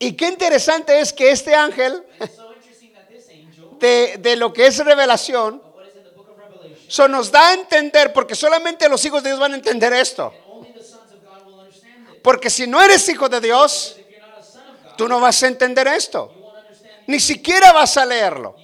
Y 0.00 0.16
qué 0.16 0.26
interesante 0.26 0.98
es 0.98 1.12
que 1.12 1.30
este 1.30 1.54
ángel, 1.54 2.04
de, 3.78 4.16
de 4.18 4.36
lo 4.36 4.52
que 4.52 4.66
es 4.66 4.84
revelación, 4.84 5.62
so 6.88 7.06
nos 7.06 7.30
da 7.30 7.50
a 7.50 7.54
entender, 7.54 8.12
porque 8.12 8.34
solamente 8.34 8.88
los 8.88 9.04
hijos 9.04 9.22
de 9.22 9.28
Dios 9.30 9.38
van 9.38 9.52
a 9.52 9.56
entender 9.56 9.92
esto. 9.92 10.34
Porque 12.20 12.50
si 12.50 12.66
no 12.66 12.82
eres 12.82 13.08
hijo 13.08 13.28
de 13.28 13.40
Dios, 13.40 13.96
tú 14.96 15.06
no 15.06 15.20
vas 15.20 15.40
a 15.44 15.46
entender 15.46 15.86
esto. 15.86 16.34
Ni 17.06 17.20
siquiera 17.20 17.72
vas 17.72 17.96
a 17.96 18.04
leerlo. 18.04 18.56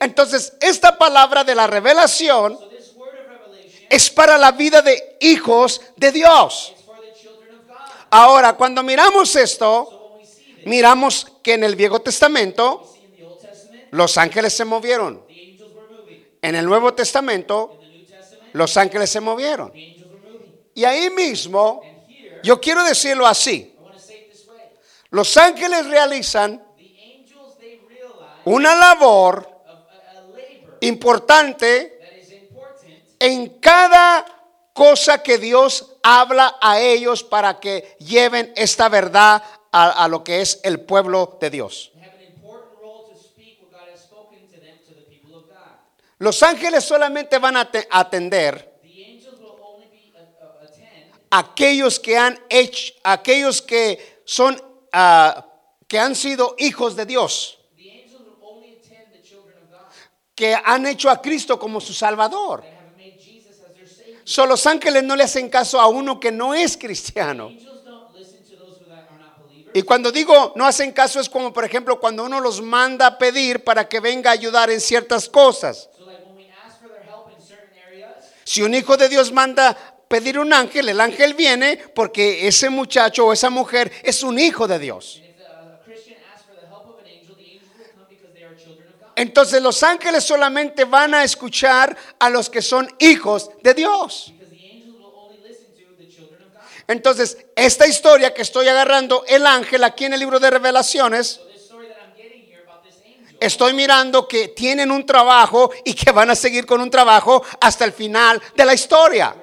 Entonces, 0.00 0.54
esta 0.60 0.98
palabra 0.98 1.44
de 1.44 1.54
la 1.54 1.66
revelación 1.66 2.58
es 3.88 4.10
para 4.10 4.36
la 4.36 4.52
vida 4.52 4.82
de 4.82 5.16
hijos 5.20 5.80
de 5.96 6.12
Dios. 6.12 6.74
Ahora, 8.10 8.54
cuando 8.54 8.82
miramos 8.82 9.34
esto, 9.36 10.18
miramos 10.64 11.26
que 11.42 11.54
en 11.54 11.64
el 11.64 11.76
Viejo 11.76 12.00
Testamento 12.00 12.92
los 13.90 14.18
ángeles 14.18 14.52
se 14.52 14.64
movieron. 14.64 15.24
En 16.42 16.54
el 16.54 16.66
Nuevo 16.66 16.94
Testamento 16.94 17.80
los 18.52 18.76
ángeles 18.76 19.10
se 19.10 19.20
movieron. 19.20 19.72
Y 20.74 20.84
ahí 20.84 21.10
mismo, 21.10 21.82
yo 22.42 22.60
quiero 22.60 22.84
decirlo 22.84 23.26
así, 23.26 23.74
los 25.10 25.36
ángeles 25.36 25.86
realizan 25.86 26.62
una 28.44 28.74
labor 28.76 29.38
of 29.38 29.68
a, 29.68 30.10
a 30.10 30.14
labor 30.14 30.36
importante 30.80 31.98
en 33.18 33.58
cada 33.60 34.24
cosa 34.72 35.22
que 35.22 35.38
Dios 35.38 35.96
habla 36.02 36.56
a 36.60 36.80
ellos 36.80 37.22
para 37.22 37.58
que 37.60 37.96
lleven 37.98 38.52
esta 38.56 38.88
verdad 38.88 39.42
a, 39.72 40.04
a 40.04 40.08
lo 40.08 40.22
que 40.22 40.40
es 40.40 40.60
el 40.62 40.80
pueblo 40.80 41.38
de 41.40 41.50
Dios. 41.50 41.92
Los 46.18 46.42
ángeles 46.42 46.82
solamente 46.84 47.38
van 47.38 47.58
a 47.58 47.70
te- 47.70 47.86
atender 47.90 48.80
be 48.82 49.20
uh, 49.22 49.34
uh, 49.34 49.82
a 51.30 51.38
aquellos 51.40 52.00
que 52.00 52.16
han 52.16 52.38
hecho, 52.48 52.94
aquellos 53.04 53.60
que 53.60 54.22
son, 54.24 54.58
ah, 54.92 55.44
que 55.86 55.98
han 55.98 56.14
sido 56.14 56.54
hijos 56.58 56.96
de 56.96 57.04
Dios, 57.04 57.58
que 60.36 60.54
han 60.54 60.86
hecho 60.86 61.08
a 61.08 61.20
Cristo 61.20 61.58
como 61.58 61.80
su 61.80 61.94
Salvador. 61.94 62.62
So, 64.22 64.44
los 64.44 64.66
ángeles 64.66 65.02
no 65.02 65.16
le 65.16 65.24
hacen 65.24 65.48
caso 65.48 65.80
a 65.80 65.86
uno 65.86 66.20
que 66.20 66.30
no 66.30 66.54
es 66.54 66.76
cristiano. 66.76 67.50
Y 69.72 69.82
cuando 69.82 70.10
digo 70.10 70.52
no 70.56 70.66
hacen 70.66 70.92
caso 70.92 71.20
es 71.20 71.28
como 71.28 71.52
por 71.52 71.62
ejemplo 71.64 72.00
cuando 72.00 72.24
uno 72.24 72.40
los 72.40 72.62
manda 72.62 73.06
a 73.06 73.18
pedir 73.18 73.62
para 73.62 73.88
que 73.88 74.00
venga 74.00 74.30
a 74.30 74.32
ayudar 74.32 74.70
en 74.70 74.80
ciertas 74.80 75.28
cosas. 75.28 75.88
Si 78.44 78.62
un 78.62 78.74
hijo 78.74 78.96
de 78.96 79.08
Dios 79.08 79.32
manda 79.32 79.76
pedir 80.08 80.38
un 80.38 80.52
ángel, 80.52 80.88
el 80.88 81.00
ángel 81.00 81.34
viene 81.34 81.78
porque 81.94 82.46
ese 82.46 82.70
muchacho 82.70 83.26
o 83.26 83.32
esa 83.32 83.50
mujer 83.50 83.92
es 84.02 84.22
un 84.22 84.38
hijo 84.38 84.66
de 84.66 84.78
Dios. 84.78 85.20
Entonces 89.16 89.62
los 89.62 89.82
ángeles 89.82 90.24
solamente 90.24 90.84
van 90.84 91.14
a 91.14 91.24
escuchar 91.24 91.96
a 92.18 92.28
los 92.28 92.50
que 92.50 92.60
son 92.60 92.86
hijos 92.98 93.50
de 93.62 93.72
Dios. 93.72 94.32
Entonces, 96.86 97.38
esta 97.56 97.86
historia 97.86 98.32
que 98.32 98.42
estoy 98.42 98.68
agarrando, 98.68 99.24
el 99.26 99.44
ángel 99.46 99.82
aquí 99.82 100.04
en 100.04 100.12
el 100.12 100.20
libro 100.20 100.38
de 100.38 100.50
revelaciones, 100.50 101.40
estoy 103.40 103.72
mirando 103.72 104.28
que 104.28 104.48
tienen 104.48 104.90
un 104.90 105.04
trabajo 105.04 105.72
y 105.84 105.94
que 105.94 106.12
van 106.12 106.30
a 106.30 106.36
seguir 106.36 106.64
con 106.64 106.80
un 106.80 106.90
trabajo 106.90 107.42
hasta 107.60 107.84
el 107.86 107.92
final 107.92 108.40
de 108.54 108.64
la 108.64 108.74
historia. 108.74 109.34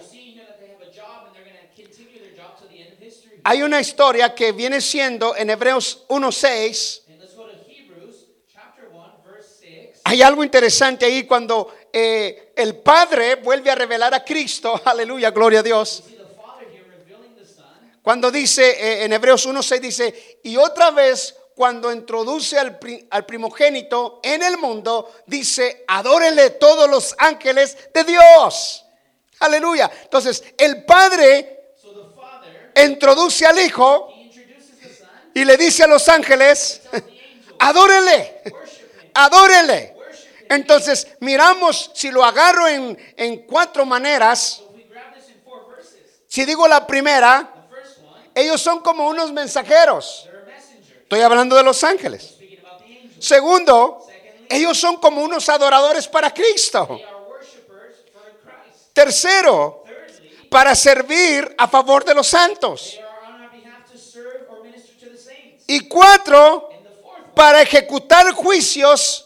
Hay 3.45 3.61
una 3.61 3.81
historia 3.81 4.33
que 4.33 4.53
viene 4.53 4.79
siendo 4.79 5.35
en 5.35 5.49
Hebreos 5.49 6.05
1.6. 6.07 7.02
Hay 10.05 10.21
algo 10.21 10.43
interesante 10.43 11.05
ahí 11.05 11.23
cuando 11.23 11.73
eh, 11.91 12.51
el 12.55 12.75
Padre 12.77 13.35
vuelve 13.35 13.71
a 13.71 13.75
revelar 13.75 14.13
a 14.13 14.23
Cristo. 14.23 14.79
Aleluya, 14.85 15.31
gloria 15.31 15.59
a 15.59 15.63
Dios. 15.63 16.03
Cuando 18.01 18.29
dice 18.29 18.69
eh, 18.71 19.05
en 19.05 19.13
Hebreos 19.13 19.47
1.6 19.47 19.79
dice, 19.79 20.39
y 20.43 20.57
otra 20.57 20.91
vez 20.91 21.35
cuando 21.55 21.89
introduce 21.91 22.57
al, 22.59 22.77
pri- 22.79 23.07
al 23.11 23.25
primogénito 23.25 24.19
en 24.23 24.43
el 24.43 24.57
mundo, 24.57 25.09
dice, 25.25 25.85
adórenle 25.87 26.49
todos 26.51 26.89
los 26.89 27.15
ángeles 27.17 27.77
de 27.93 28.03
Dios. 28.03 28.83
Aleluya. 29.39 29.89
Entonces, 30.03 30.43
el 30.57 30.83
Padre 30.83 31.75
introduce 32.83 33.45
al 33.45 33.57
Hijo 33.59 34.09
y 35.33 35.45
le 35.45 35.55
dice 35.57 35.83
a 35.83 35.87
los 35.87 36.09
ángeles, 36.09 36.81
adórenle, 37.59 38.41
adórenle. 39.13 39.92
Entonces, 40.49 41.07
miramos, 41.19 41.91
si 41.93 42.11
lo 42.11 42.23
agarro 42.23 42.67
en, 42.67 42.97
en 43.17 43.45
cuatro 43.47 43.85
maneras, 43.85 44.61
si 46.27 46.45
digo 46.45 46.67
la 46.67 46.87
primera, 46.87 47.67
ellos 48.33 48.61
son 48.61 48.79
como 48.79 49.07
unos 49.07 49.31
mensajeros. 49.31 50.27
Estoy 51.03 51.21
hablando 51.21 51.55
de 51.55 51.63
los 51.63 51.83
ángeles. 51.83 52.37
Segundo, 53.19 54.07
ellos 54.49 54.77
son 54.77 54.97
como 54.97 55.21
unos 55.23 55.47
adoradores 55.49 56.07
para 56.07 56.33
Cristo. 56.33 56.99
Tercero, 58.93 59.83
para 60.49 60.75
servir 60.75 61.55
a 61.57 61.67
favor 61.67 62.03
de 62.03 62.13
los 62.13 62.27
santos. 62.27 62.99
Y 65.67 65.87
cuatro, 65.87 66.69
para 67.35 67.61
ejecutar 67.61 68.31
juicios. 68.33 69.22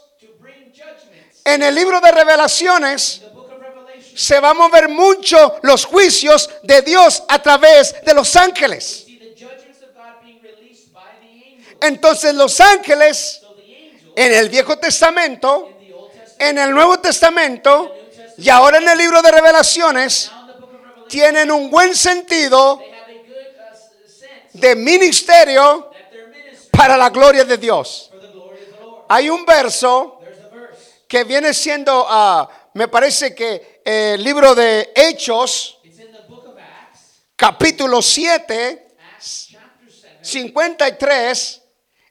En 1.48 1.64
el 1.64 1.74
libro 1.74 2.02
de 2.02 2.12
revelaciones 2.12 3.22
se 4.14 4.38
va 4.42 4.50
a 4.50 4.54
mover 4.54 4.90
mucho 4.90 5.60
los 5.62 5.86
juicios 5.86 6.50
de 6.62 6.82
Dios 6.82 7.24
a 7.26 7.42
través 7.42 7.96
de 8.04 8.14
los 8.14 8.36
ángeles. 8.36 9.08
Entonces 11.80 12.36
los 12.36 12.60
ángeles 12.60 13.42
en 14.14 14.34
el 14.34 14.50
Viejo 14.50 14.78
Testamento, 14.78 15.70
en 16.38 16.58
el 16.58 16.72
Nuevo 16.72 17.00
Testamento 17.00 17.96
y 18.38 18.50
ahora 18.50 18.80
en 18.80 18.90
el 18.90 18.98
libro 18.98 19.22
de 19.22 19.32
revelaciones 19.32 20.30
tienen 21.08 21.50
un 21.50 21.72
buen 21.72 21.96
sentido 21.96 22.82
de 24.52 24.76
ministerio 24.76 25.92
para 26.72 26.98
la 26.98 27.10
gloria 27.10 27.46
de 27.46 27.58
Dios. 27.58 28.12
Hay 29.08 29.30
un 29.30 29.46
verso. 29.46 30.17
Que 31.08 31.24
viene 31.24 31.54
siendo, 31.54 32.06
ah, 32.08 32.50
me 32.74 32.88
parece 32.88 33.34
que 33.34 33.82
el 33.84 34.24
libro 34.24 34.54
de 34.54 34.92
Hechos, 34.94 35.80
Acts, 35.84 37.24
capítulo 37.36 38.02
7, 38.02 38.88
Acts 39.14 39.48
chapter 39.52 39.90
7. 39.90 40.20
53, 40.22 41.62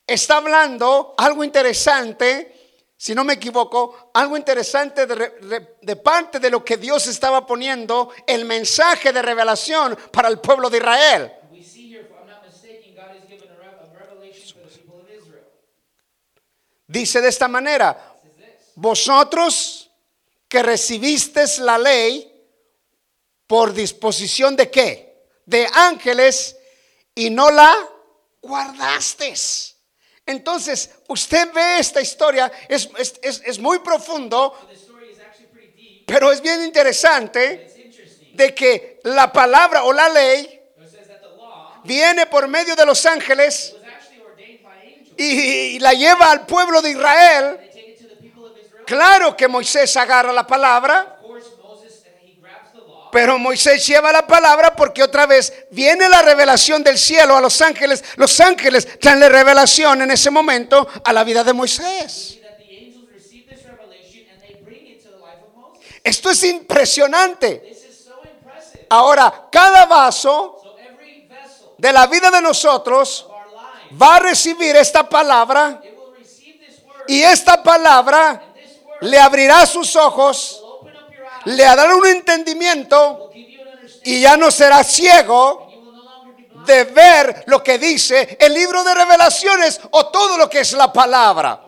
está 0.06 0.36
hablando 0.38 1.14
algo 1.18 1.44
interesante, 1.44 2.54
si 2.96 3.14
no 3.14 3.24
me 3.24 3.34
equivoco, 3.34 4.10
algo 4.14 4.36
interesante 4.36 5.06
de, 5.06 5.76
de 5.82 5.96
parte 5.96 6.40
de 6.40 6.50
lo 6.50 6.64
que 6.64 6.78
Dios 6.78 7.06
estaba 7.06 7.46
poniendo, 7.46 8.10
el 8.26 8.46
mensaje 8.46 9.12
de 9.12 9.20
revelación 9.20 9.96
para 10.10 10.28
el 10.28 10.38
pueblo 10.40 10.70
de 10.70 10.78
Israel. 10.78 11.32
Dice 16.88 17.20
de 17.20 17.28
esta 17.28 17.48
manera. 17.48 18.15
Vosotros 18.76 19.90
que 20.48 20.62
recibisteis 20.62 21.58
la 21.58 21.76
ley 21.78 22.32
por 23.46 23.72
disposición 23.72 24.54
de 24.54 24.70
qué? 24.70 25.26
De 25.44 25.66
ángeles 25.74 26.56
y 27.14 27.30
no 27.30 27.50
la 27.50 27.74
guardasteis. 28.42 29.74
Entonces, 30.24 30.90
usted 31.08 31.52
ve 31.52 31.78
esta 31.78 32.00
historia, 32.00 32.50
es, 32.68 32.88
es- 32.98 33.14
es- 33.22 33.42
es 33.44 33.58
muy 33.58 33.78
profundo, 33.80 34.54
pero 36.06 36.30
es 36.32 36.40
bien 36.40 36.64
interesante 36.64 37.66
de 38.34 38.54
que 38.54 39.00
la 39.04 39.32
palabra 39.32 39.84
o 39.84 39.92
la 39.92 40.08
ley 40.08 40.60
viene 41.84 42.26
por 42.26 42.46
medio 42.48 42.74
de 42.76 42.84
los 42.84 43.06
ángeles 43.06 43.74
y, 45.16 45.76
y 45.76 45.78
la 45.78 45.92
lleva 45.94 46.30
al 46.30 46.44
pueblo 46.46 46.82
de 46.82 46.90
Israel. 46.90 47.65
Claro 48.86 49.36
que 49.36 49.48
Moisés 49.48 49.96
agarra 49.96 50.32
la 50.32 50.46
palabra, 50.46 51.18
uh. 51.22 51.36
Pero 53.10 53.38
Moisés 53.38 53.86
lleva 53.86 54.12
la 54.12 54.26
palabra 54.26 54.76
porque 54.76 55.02
otra 55.02 55.24
vez 55.24 55.66
viene 55.70 56.08
la 56.08 56.22
revelación 56.22 56.84
del 56.84 56.98
cielo 56.98 57.36
a 57.36 57.40
los 57.40 57.60
ángeles. 57.62 58.04
Los 58.16 58.38
ángeles 58.40 58.98
traen 59.00 59.20
la 59.20 59.28
revelación 59.28 60.02
en 60.02 60.10
ese 60.10 60.30
momento 60.30 60.86
a 61.02 61.12
la 61.12 61.24
vida 61.24 61.42
de 61.42 61.52
Moisés. 61.52 62.38
Esto 66.04 66.30
es 66.30 66.44
impresionante. 66.44 67.74
Ahora, 68.90 69.48
cada 69.50 69.86
vaso 69.86 70.62
de 71.78 71.92
la 71.92 72.06
vida 72.06 72.30
de 72.30 72.42
nosotros 72.42 73.26
va 74.00 74.16
a 74.16 74.20
recibir 74.20 74.76
esta 74.76 75.08
palabra 75.08 75.80
y 77.08 77.22
esta 77.22 77.62
palabra 77.62 78.55
le 79.00 79.18
abrirá 79.18 79.66
sus 79.66 79.96
ojos, 79.96 80.62
le 81.44 81.62
dará 81.62 81.94
un 81.94 82.06
entendimiento 82.06 83.30
y 84.04 84.20
ya 84.20 84.36
no 84.36 84.50
será 84.50 84.82
ciego 84.84 85.66
de 86.66 86.84
ver 86.84 87.44
lo 87.46 87.62
que 87.62 87.78
dice 87.78 88.36
el 88.40 88.52
libro 88.52 88.82
de 88.82 88.94
revelaciones 88.94 89.80
o 89.90 90.06
todo 90.06 90.36
lo 90.36 90.50
que 90.50 90.60
es 90.60 90.72
la 90.72 90.92
palabra. 90.92 91.64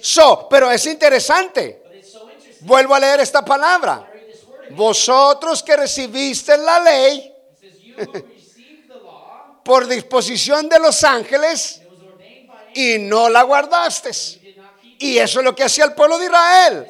So 0.00 0.48
pero 0.48 0.70
es 0.70 0.86
interesante. 0.86 1.82
Vuelvo 2.60 2.94
a 2.94 3.00
leer 3.00 3.20
esta 3.20 3.44
palabra. 3.44 4.08
Vosotros 4.70 5.62
que 5.62 5.76
recibiste 5.76 6.56
la 6.56 6.80
ley 6.80 7.34
por 9.64 9.86
disposición 9.86 10.68
de 10.68 10.78
los 10.78 11.04
ángeles 11.04 11.80
y 12.74 12.98
no 12.98 13.28
la 13.28 13.42
guardasteis. 13.42 14.40
Y 15.02 15.18
eso 15.18 15.40
es 15.40 15.44
lo 15.44 15.52
que 15.52 15.64
hacía 15.64 15.84
el 15.86 15.94
pueblo 15.94 16.16
de 16.16 16.26
Israel. 16.26 16.86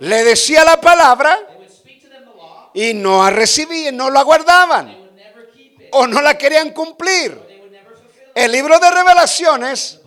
Le 0.00 0.24
decía 0.24 0.64
la 0.64 0.80
palabra 0.80 1.38
y 2.72 2.94
no 2.94 3.22
la 3.22 3.28
recibían, 3.28 3.94
no 3.94 4.08
la 4.08 4.22
guardaban 4.22 5.10
o 5.92 6.06
no 6.06 6.22
la 6.22 6.38
querían 6.38 6.70
cumplir. 6.70 7.38
El 8.34 8.50
libro 8.50 8.78
de 8.78 8.90
revelaciones 8.90 10.00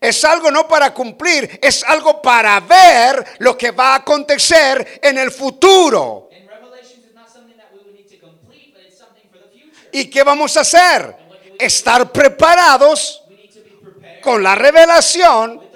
es 0.00 0.24
algo 0.24 0.50
no 0.50 0.66
para 0.66 0.94
cumplir, 0.94 1.60
es 1.62 1.84
algo 1.84 2.22
para 2.22 2.58
ver 2.60 3.22
lo 3.40 3.58
que 3.58 3.70
va 3.70 3.88
a 3.88 3.96
acontecer 3.96 4.98
en 5.02 5.18
el 5.18 5.30
futuro. 5.30 6.30
¿Y 9.92 10.08
qué 10.08 10.22
vamos 10.22 10.56
a 10.56 10.60
hacer? 10.60 11.14
Estar 11.58 12.10
preparados 12.10 13.19
con 14.20 14.42
la 14.42 14.54
revelación 14.54 15.70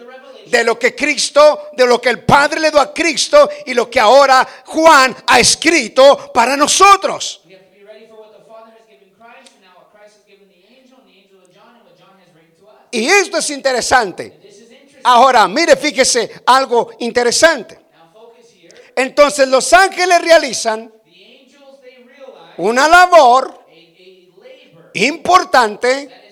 de 0.47 0.65
lo 0.65 0.79
que 0.79 0.95
Cristo, 0.95 1.71
de 1.73 1.87
lo 1.87 2.01
que 2.01 2.11
el 2.11 2.23
Padre 2.25 2.61
le 2.61 2.71
dio 2.71 2.81
a 2.81 2.93
Cristo 2.93 3.49
y 3.67 3.75
lo 3.75 3.91
que 3.91 3.99
ahora 3.99 4.47
Juan 4.67 5.17
ha 5.27 5.41
escrito 5.41 6.33
para 6.33 6.57
nosotros. 6.57 7.43
Y 12.91 13.09
esto 13.09 13.39
es 13.39 13.51
interesante. 13.51 14.41
Ahora, 15.03 15.49
mire, 15.49 15.77
fíjese 15.77 16.43
algo 16.47 16.93
interesante. 17.01 17.81
Entonces 18.95 19.49
los 19.49 19.73
ángeles 19.73 20.21
realizan 20.23 20.93
una 22.59 22.87
labor 22.87 23.67
importante 24.95 26.24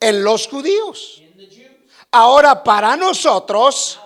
en 0.00 0.22
los 0.22 0.48
judíos. 0.48 1.22
Ahora, 2.10 2.62
para 2.62 2.96
nosotros, 2.96 4.00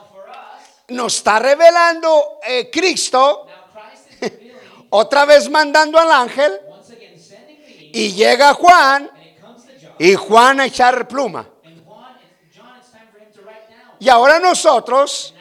nos 0.89 1.17
está 1.17 1.39
revelando 1.39 2.39
eh, 2.47 2.71
Cristo, 2.71 3.47
otra 4.91 5.25
vez 5.25 5.49
mandando 5.49 5.99
al 5.99 6.11
ángel, 6.11 6.61
y 7.93 8.13
llega 8.13 8.55
Juan, 8.55 9.11
y 9.99 10.15
Juan 10.15 10.61
a 10.61 10.67
echar 10.67 11.07
pluma. 11.07 11.49
Y 13.99 14.09
ahora 14.09 14.39
nosotros 14.39 15.35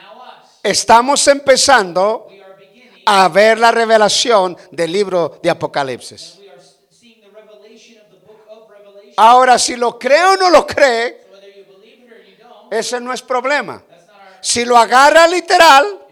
estamos 0.61 1.25
empezando 1.27 2.27
a 3.05 3.27
ver 3.29 3.57
la 3.57 3.71
revelación 3.71 4.57
del 4.71 4.91
libro 4.91 5.39
de 5.41 5.49
Apocalipsis. 5.49 6.38
Ahora, 9.21 9.59
si 9.59 9.75
lo 9.75 9.99
cree 9.99 10.23
o 10.23 10.37
no 10.37 10.49
lo 10.49 10.65
cree, 10.65 11.27
ese 12.71 13.01
no 13.01 13.11
es 13.11 13.21
problema. 13.21 13.83
Si 14.39 14.63
lo 14.63 14.77
agarra 14.77 15.27
literal, 15.27 16.07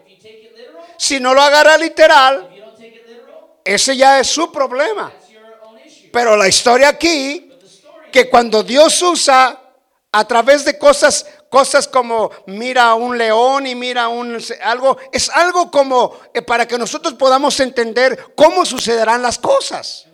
si 0.97 1.17
no 1.17 1.33
lo 1.33 1.41
agarra 1.41 1.77
literal, 1.77 2.49
ese 3.63 3.95
ya 3.95 4.19
es 4.19 4.27
su 4.27 4.51
problema. 4.51 5.13
Pero 6.11 6.35
la 6.35 6.49
historia 6.49 6.89
aquí, 6.89 7.49
que 8.11 8.29
cuando 8.29 8.61
Dios 8.61 9.01
usa 9.01 9.57
a 10.11 10.27
través 10.27 10.65
de 10.65 10.77
cosas, 10.77 11.25
cosas 11.49 11.87
como 11.87 12.29
mira 12.47 12.93
un 12.95 13.17
león 13.17 13.67
y 13.67 13.75
mira 13.75 14.09
un 14.09 14.37
algo, 14.61 14.97
es 15.13 15.29
algo 15.29 15.71
como 15.71 16.13
eh, 16.33 16.41
para 16.41 16.67
que 16.67 16.77
nosotros 16.77 17.13
podamos 17.13 17.57
entender 17.61 18.33
cómo 18.35 18.65
sucederán 18.65 19.21
las 19.21 19.37
cosas. 19.39 20.07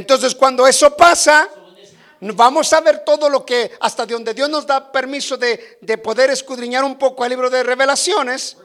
Entonces 0.00 0.34
cuando 0.34 0.66
eso 0.66 0.96
pasa, 0.96 1.46
vamos 2.22 2.72
a 2.72 2.80
ver 2.80 3.04
todo 3.04 3.28
lo 3.28 3.44
que, 3.44 3.70
hasta 3.80 4.06
de 4.06 4.14
donde 4.14 4.32
Dios 4.32 4.48
nos 4.48 4.66
da 4.66 4.90
permiso 4.90 5.36
de, 5.36 5.76
de 5.78 5.98
poder 5.98 6.30
escudriñar 6.30 6.84
un 6.84 6.96
poco 6.96 7.22
el 7.22 7.28
libro 7.28 7.50
de 7.50 7.62
revelaciones. 7.62 8.56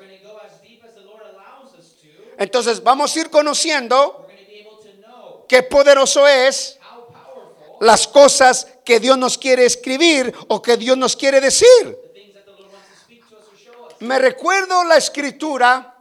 Entonces 2.37 2.81
vamos 2.81 3.13
a 3.13 3.19
ir 3.19 3.29
conociendo 3.29 4.25
qué 5.49 5.61
poderoso 5.63 6.25
es 6.25 6.79
las 7.81 8.07
cosas 8.07 8.65
que 8.85 9.01
Dios 9.01 9.17
nos 9.17 9.37
quiere 9.37 9.65
escribir 9.65 10.33
o 10.47 10.61
que 10.61 10.77
Dios 10.77 10.97
nos 10.97 11.17
quiere 11.17 11.41
decir. 11.41 11.99
Me 13.99 14.19
recuerdo 14.19 14.85
la 14.85 14.95
escritura 14.95 15.97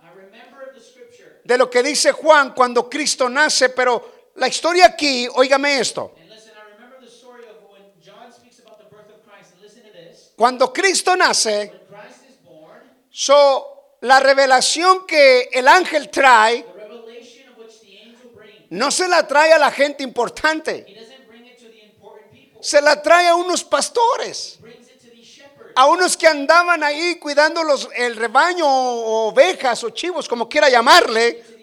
de 1.43 1.59
lo 1.59 1.69
que 1.69 1.83
dice 1.83 2.13
Juan 2.13 2.55
cuando 2.55 2.89
Cristo 2.89 3.29
nace, 3.29 3.71
pero 3.71 4.14
la 4.37 4.49
historia 4.49 4.87
aquí, 4.87 5.29
óigame 5.35 5.79
esto, 5.79 6.15
cuando 10.37 10.73
Cristo 10.73 11.17
nace, 11.17 11.73
so, 13.11 13.97
la 14.01 14.21
revelación 14.21 15.07
que 15.07 15.49
el 15.53 15.69
ángel 15.69 16.11
trae 16.11 16.67
no 18.71 18.91
se 18.91 19.07
la 19.07 19.27
trae 19.27 19.53
a 19.53 19.59
la 19.59 19.71
gente 19.71 20.03
importante, 20.03 20.85
se 22.61 22.81
la 22.81 23.01
trae 23.01 23.29
a 23.29 23.37
unos 23.37 23.63
pastores, 23.63 24.59
a 25.77 25.87
unos 25.87 26.17
que 26.17 26.27
andaban 26.27 26.83
ahí 26.83 27.17
cuidando 27.17 27.63
los, 27.63 27.89
el 27.95 28.17
rebaño 28.17 28.67
o 28.67 29.29
ovejas 29.29 29.85
o 29.85 29.91
chivos, 29.91 30.29
como 30.29 30.49
quiera 30.49 30.69
llamarle. 30.69 31.54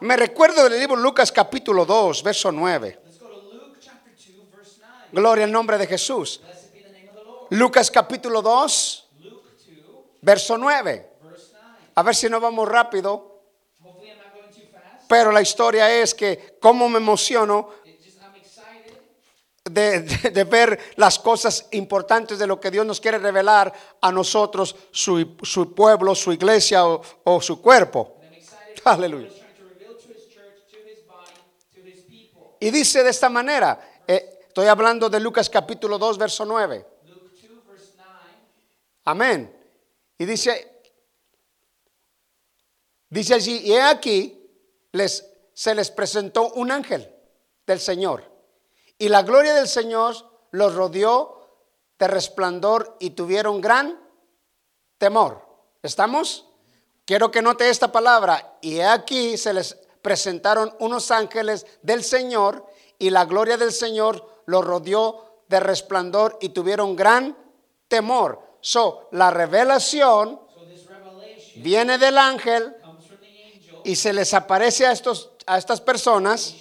Me 0.00 0.16
recuerdo 0.16 0.64
del 0.68 0.78
libro 0.80 0.96
Lucas 0.96 1.30
capítulo 1.30 1.84
2, 1.84 2.22
verso 2.22 2.50
9. 2.50 2.98
Let's 3.04 3.18
go 3.20 3.28
to 3.28 3.52
Luke 3.52 3.78
chapter 3.80 4.12
2, 4.14 4.50
verse 4.50 4.78
9. 4.80 5.08
Gloria 5.12 5.44
al 5.44 5.52
nombre 5.52 5.76
de 5.78 5.86
Jesús. 5.86 6.40
Lucas 7.50 7.90
capítulo 7.90 8.40
2, 8.40 9.08
Luke 9.24 9.48
2, 9.84 9.94
verso 10.22 10.56
9. 10.56 11.10
verse 11.22 11.52
9. 11.52 11.90
A 11.94 12.02
ver 12.02 12.14
si 12.14 12.28
no 12.30 12.40
vamos 12.40 12.66
rápido, 12.68 13.42
pero 15.08 15.32
la 15.32 15.42
historia 15.42 15.90
es 15.90 16.14
que 16.14 16.56
cómo 16.60 16.88
me 16.88 16.98
emociono 16.98 17.68
de, 19.64 20.00
de- 20.00 20.30
de 20.30 20.44
ver 20.44 20.78
las 20.96 21.18
cosas 21.18 21.66
importantes 21.72 22.38
de 22.38 22.46
lo 22.46 22.58
que 22.58 22.70
Dios 22.70 22.86
nos 22.86 23.00
quiere 23.00 23.18
revelar 23.18 23.72
a 24.00 24.10
nosotros, 24.12 24.74
su, 24.92 25.36
su 25.42 25.74
pueblo, 25.74 26.14
su 26.14 26.32
iglesia 26.32 26.86
o, 26.86 27.02
o 27.24 27.40
su 27.42 27.60
cuerpo. 27.60 28.16
and 28.86 29.39
Y 32.60 32.70
dice 32.70 33.02
de 33.02 33.08
esta 33.08 33.30
manera, 33.30 34.02
eh, 34.06 34.40
estoy 34.46 34.66
hablando 34.66 35.08
de 35.08 35.18
Lucas 35.18 35.48
capítulo 35.48 35.98
2, 35.98 36.18
verso 36.18 36.44
9. 36.44 36.86
Luke 37.06 37.48
2, 37.48 37.66
verse 37.66 37.94
9. 37.96 38.08
Amén. 39.06 39.56
Y 40.18 40.26
dice, 40.26 40.82
dice 43.08 43.34
allí, 43.34 43.56
y 43.64 43.76
aquí, 43.78 44.46
les, 44.92 45.26
se 45.54 45.74
les 45.74 45.90
presentó 45.90 46.52
un 46.52 46.70
ángel 46.70 47.10
del 47.66 47.80
Señor. 47.80 48.30
Y 48.98 49.08
la 49.08 49.22
gloria 49.22 49.54
del 49.54 49.66
Señor 49.66 50.14
los 50.50 50.74
rodeó 50.74 51.40
de 51.98 52.08
resplandor 52.08 52.98
y 53.00 53.10
tuvieron 53.10 53.62
gran 53.62 53.98
temor. 54.98 55.46
¿Estamos? 55.82 56.46
Quiero 57.06 57.30
que 57.30 57.40
note 57.40 57.70
esta 57.70 57.90
palabra. 57.90 58.58
Y 58.60 58.80
aquí 58.80 59.38
se 59.38 59.54
les 59.54 59.78
presentaron 60.02 60.74
unos 60.80 61.10
ángeles 61.10 61.66
del 61.82 62.02
Señor 62.04 62.66
y 62.98 63.10
la 63.10 63.24
gloria 63.24 63.56
del 63.56 63.72
Señor 63.72 64.42
los 64.46 64.64
rodeó 64.64 65.42
de 65.48 65.60
resplandor 65.60 66.38
y 66.40 66.50
tuvieron 66.50 66.96
gran 66.96 67.36
temor. 67.88 68.40
So, 68.60 69.08
la 69.12 69.30
revelación 69.30 70.40
viene 71.56 71.98
del 71.98 72.18
ángel 72.18 72.74
y 73.84 73.96
se 73.96 74.12
les 74.12 74.34
aparece 74.34 74.86
a, 74.86 74.92
estos, 74.92 75.30
a 75.46 75.58
estas 75.58 75.80
personas. 75.80 76.54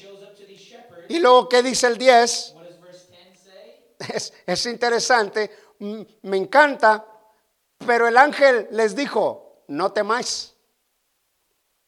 Y 1.10 1.20
luego, 1.20 1.50
¿qué 1.50 1.62
dice 1.64 1.88
el 1.88 1.98
10? 1.98 2.54
What 2.56 2.64
does 2.64 2.82
verse 2.82 3.08
10 3.12 3.40
say? 3.40 4.16
Es, 4.16 4.34
es 4.46 4.66
interesante, 4.66 5.52
me 5.80 6.38
encanta, 6.38 7.06
pero 7.86 8.08
el 8.08 8.16
ángel 8.18 8.68
les 8.72 8.96
dijo, 8.96 9.64
no 9.68 9.92
temáis, 9.92 10.56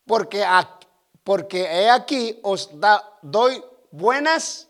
porque, 0.05 0.43
a- 0.43 0.79
porque 1.23 1.61
he 1.63 1.89
aquí 1.89 2.39
os 2.43 2.79
da, 2.79 3.17
doy 3.21 3.63
buenas, 3.91 4.67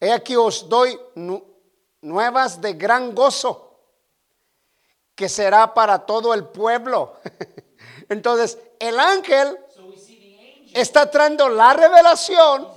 he 0.00 0.12
aquí 0.12 0.36
os 0.36 0.68
doy 0.68 0.98
nu- 1.14 1.44
nuevas 2.02 2.60
de 2.60 2.74
gran 2.74 3.14
gozo, 3.14 3.80
que 5.14 5.28
será 5.28 5.72
para 5.74 6.06
todo 6.06 6.34
el 6.34 6.44
pueblo. 6.44 7.14
Entonces, 8.08 8.58
el 8.78 8.98
ángel 9.00 9.58
está 10.74 11.10
trayendo 11.10 11.48
la 11.48 11.72
revelación 11.72 12.68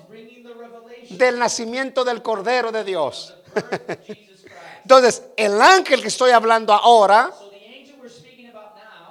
del 1.18 1.40
nacimiento 1.40 2.04
del 2.04 2.22
Cordero 2.22 2.72
de 2.72 2.84
Dios. 2.84 3.34
Entonces, 4.84 5.24
el 5.36 5.62
ángel 5.62 6.02
que 6.02 6.08
estoy 6.08 6.32
hablando 6.32 6.74
ahora 6.74 7.34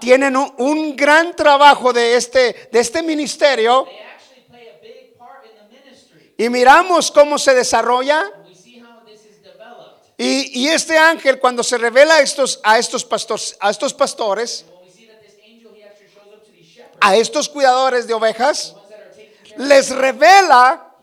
tienen 0.01 0.37
un, 0.37 0.53
un 0.59 0.97
gran 0.97 1.35
trabajo 1.35 1.93
de 1.93 2.17
este, 2.17 2.69
de 2.71 2.81
este 2.81 3.03
ministerio 3.03 3.87
y 6.39 6.49
miramos 6.49 7.11
cómo 7.11 7.39
se 7.39 7.55
desarrolla. 7.55 8.21
And 8.21 8.47
we 8.47 8.55
see 8.55 8.79
how 8.79 9.01
this 9.07 9.25
is 9.25 9.43
developed. 9.43 10.03
Y, 10.19 10.61
y 10.61 10.69
este 10.69 10.99
ángel 10.99 11.39
cuando 11.39 11.63
se 11.63 11.79
revela 11.79 12.17
a 12.17 12.21
estos, 12.21 12.61
a 12.63 12.79
estos, 12.79 13.05
pastores, 13.05 13.57
a 13.61 13.71
estos 13.71 13.95
pastores, 13.95 14.67
a 17.01 17.17
estos 17.17 17.49
cuidadores 17.49 18.07
de 18.07 18.15
ovejas, 18.15 18.75
les 19.59 19.91
revela 19.91 20.95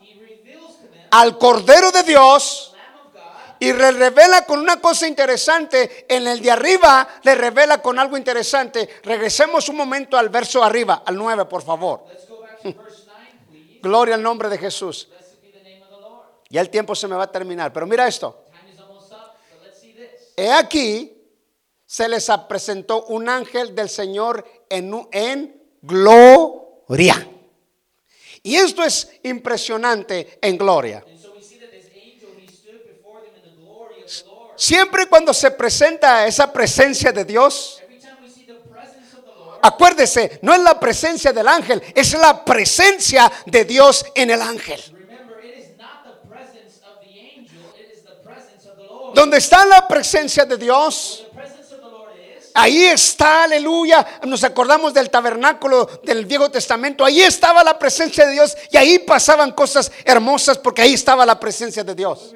al 1.10 1.38
Cordero 1.38 1.90
de 1.90 2.02
Dios 2.02 2.73
y 3.60 3.72
le 3.72 3.92
revela 3.92 4.44
con 4.44 4.60
una 4.60 4.80
cosa 4.80 5.06
interesante. 5.06 6.06
En 6.08 6.26
el 6.26 6.40
de 6.40 6.50
arriba 6.50 7.08
le 7.22 7.34
revela 7.34 7.80
con 7.80 7.98
algo 7.98 8.16
interesante. 8.16 8.88
Regresemos 9.02 9.68
un 9.68 9.76
momento 9.76 10.16
al 10.16 10.28
verso 10.28 10.62
arriba, 10.62 11.02
al 11.04 11.16
9, 11.16 11.46
por 11.46 11.62
favor. 11.62 12.04
Let's 12.08 12.28
go 12.28 12.40
back 12.40 12.62
to 12.62 12.72
verse 12.72 13.04
9, 13.06 13.30
please. 13.50 13.80
Gloria 13.82 14.14
al 14.14 14.22
nombre 14.22 14.48
de 14.48 14.58
Jesús. 14.58 15.08
Ya 16.50 16.60
el 16.60 16.70
tiempo 16.70 16.94
se 16.94 17.08
me 17.08 17.16
va 17.16 17.24
a 17.24 17.32
terminar, 17.32 17.72
pero 17.72 17.86
mira 17.86 18.06
esto. 18.06 18.44
He 20.36 20.50
aquí, 20.52 21.10
se 21.86 22.08
les 22.08 22.28
presentó 22.48 23.04
un 23.06 23.28
ángel 23.28 23.74
del 23.74 23.88
Señor 23.88 24.44
en, 24.68 25.08
en 25.12 25.62
gloria. 25.82 27.28
Y 28.42 28.56
esto 28.56 28.82
es 28.82 29.10
impresionante 29.22 30.38
en 30.42 30.58
gloria. 30.58 31.04
Siempre 34.64 35.04
cuando 35.08 35.34
se 35.34 35.50
presenta 35.50 36.26
esa 36.26 36.50
presencia 36.50 37.12
de 37.12 37.26
Dios, 37.26 37.82
acuérdese, 39.60 40.38
no 40.40 40.54
es 40.54 40.60
la 40.60 40.80
presencia 40.80 41.34
del 41.34 41.48
ángel, 41.48 41.82
es 41.94 42.14
la 42.14 42.42
presencia 42.42 43.30
de 43.44 43.66
Dios 43.66 44.06
en 44.14 44.30
el 44.30 44.40
ángel. 44.40 44.80
Donde 49.12 49.36
está 49.36 49.66
la 49.66 49.86
presencia 49.86 50.46
de 50.46 50.56
Dios, 50.56 51.20
Ahí 52.56 52.84
está, 52.84 53.42
aleluya. 53.42 54.20
Nos 54.22 54.44
acordamos 54.44 54.94
del 54.94 55.10
tabernáculo 55.10 55.86
del 56.04 56.24
Viejo 56.24 56.48
Testamento. 56.50 57.04
Ahí 57.04 57.20
estaba 57.20 57.64
la 57.64 57.76
presencia 57.76 58.24
de 58.26 58.32
Dios 58.32 58.56
y 58.70 58.76
ahí 58.76 59.00
pasaban 59.00 59.50
cosas 59.50 59.90
hermosas 60.04 60.56
porque 60.56 60.80
ahí 60.80 60.94
estaba 60.94 61.26
la 61.26 61.38
presencia 61.40 61.82
de 61.82 61.96
Dios. 61.96 62.32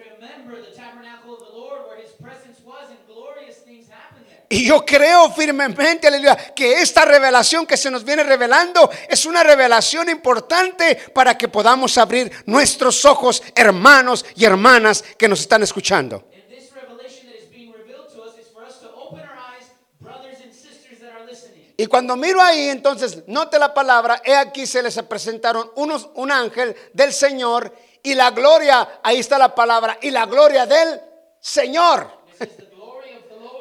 Y 4.51 4.67
yo 4.67 4.85
creo 4.85 5.31
firmemente, 5.31 6.07
aleluya, 6.07 6.37
que 6.55 6.81
esta 6.81 7.05
revelación 7.05 7.67
que 7.67 7.77
se 7.77 7.91
nos 7.91 8.03
viene 8.03 8.23
revelando 8.23 8.91
es 9.07 9.27
una 9.27 9.43
revelación 9.43 10.09
importante 10.09 10.97
para 11.13 11.37
que 11.37 11.49
podamos 11.49 11.99
abrir 11.99 12.33
nuestros 12.47 13.05
ojos, 13.05 13.43
hermanos 13.55 14.25
y 14.35 14.47
hermanas 14.47 15.05
que 15.19 15.29
nos 15.29 15.41
están 15.41 15.63
escuchando. 15.63 16.25
And 16.33 16.49
this 16.49 16.71
revelation 16.75 17.29
that 17.29 17.37
is 17.43 17.51
being 17.51 17.75
revealed 17.75 18.09
to 18.15 18.23
us 18.23 18.39
is 18.39 18.49
for 18.51 18.65
us 18.65 18.81
to 18.81 18.89
open 18.89 19.21
our 19.21 19.37
eyes, 19.37 19.71
brothers 20.01 20.41
and 20.43 20.55
sisters 20.55 20.99
that 21.01 21.13
are 21.13 21.27
listening. 21.27 21.75
Y 21.77 21.85
cuando 21.85 22.17
miro 22.17 22.41
ahí, 22.41 22.71
entonces, 22.71 23.25
note 23.27 23.59
la 23.59 23.75
palabra, 23.75 24.23
he 24.25 24.35
aquí 24.35 24.67
se 24.67 24.83
les 24.83 24.97
presentaron 25.03 25.71
unos, 25.77 26.09
un 26.15 26.33
ángel 26.33 26.75
del 26.95 27.13
Señor 27.13 27.71
y 28.03 28.15
la 28.15 28.31
gloria, 28.31 29.01
ahí 29.03 29.19
está 29.19 29.37
la 29.37 29.55
palabra, 29.55 29.99
y 30.01 30.11
la 30.11 30.25
gloria 30.25 30.65
del 30.65 31.03
Señor. 31.39 32.17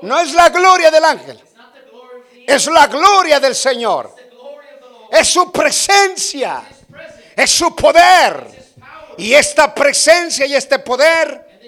No 0.01 0.19
es 0.19 0.33
la 0.33 0.49
gloria 0.49 0.91
del 0.91 1.03
ángel, 1.03 1.41
es 2.45 2.67
la 2.67 2.87
gloria 2.87 3.39
del 3.39 3.55
Señor. 3.55 4.15
Es 5.11 5.27
su 5.29 5.51
presencia, 5.51 6.63
es 7.35 7.51
su 7.51 7.75
poder. 7.75 8.55
Y 9.17 9.33
esta 9.33 9.73
presencia 9.73 10.45
y 10.45 10.53
este 10.53 10.79
poder 10.79 11.59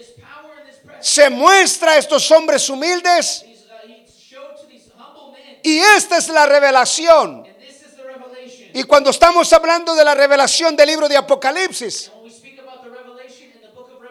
se 1.00 1.30
muestra 1.30 1.94
a 1.94 1.98
estos 1.98 2.30
hombres 2.32 2.70
humildes 2.70 3.46
y 5.64 5.80
esta 5.80 6.18
es 6.18 6.30
la 6.30 6.46
revelación. 6.46 7.48
Y 8.74 8.84
cuando 8.84 9.10
estamos 9.10 9.52
hablando 9.52 9.96
de 9.96 10.04
la 10.04 10.14
revelación 10.14 10.76
del 10.76 10.88
libro 10.88 11.10
de 11.10 11.18
Apocalipsis, 11.18 12.12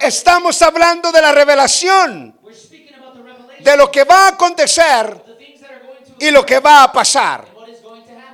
Estamos 0.00 0.62
hablando 0.62 1.10
de 1.10 1.20
la 1.20 1.32
revelación, 1.32 2.37
de 3.60 3.76
lo 3.76 3.90
que 3.90 4.04
va 4.04 4.26
a 4.26 4.28
acontecer 4.28 5.22
y 6.18 6.30
lo 6.30 6.44
que 6.44 6.58
va 6.58 6.84
a 6.84 6.92
pasar. 6.92 7.46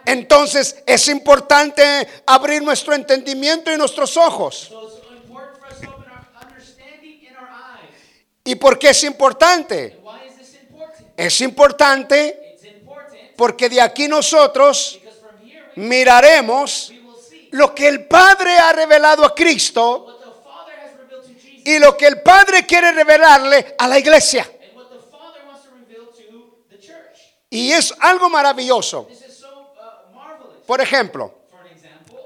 Entonces 0.07 0.83
es 0.87 1.09
importante 1.09 2.22
abrir 2.27 2.62
nuestro 2.62 2.95
entendimiento 2.95 3.72
y 3.72 3.77
nuestros 3.77 4.16
ojos. 4.16 4.70
¿Y 8.45 8.55
por 8.57 8.79
qué 8.79 8.91
es 8.91 9.03
importante? 9.05 9.99
Es 11.16 11.41
importante 11.41 12.59
porque 13.37 13.68
de 13.68 13.81
aquí 13.81 14.07
nosotros 14.09 15.01
miraremos 15.77 16.93
lo 17.53 17.75
que 17.75 17.89
el 17.89 18.07
Padre 18.07 18.59
ha 18.59 18.72
revelado 18.72 19.25
a 19.25 19.35
Cristo 19.35 20.20
y 21.64 21.79
lo 21.79 21.97
que 21.97 22.07
el 22.07 22.20
Padre 22.20 22.66
quiere 22.66 22.93
revelarle 22.93 23.75
a 23.79 23.89
la 23.89 23.99
iglesia. 23.99 24.49
Y 27.55 27.70
es 27.70 27.94
algo 28.00 28.28
maravilloso. 28.28 29.09
Uh. 29.09 29.14
Por 30.66 30.80
ejemplo, 30.80 31.32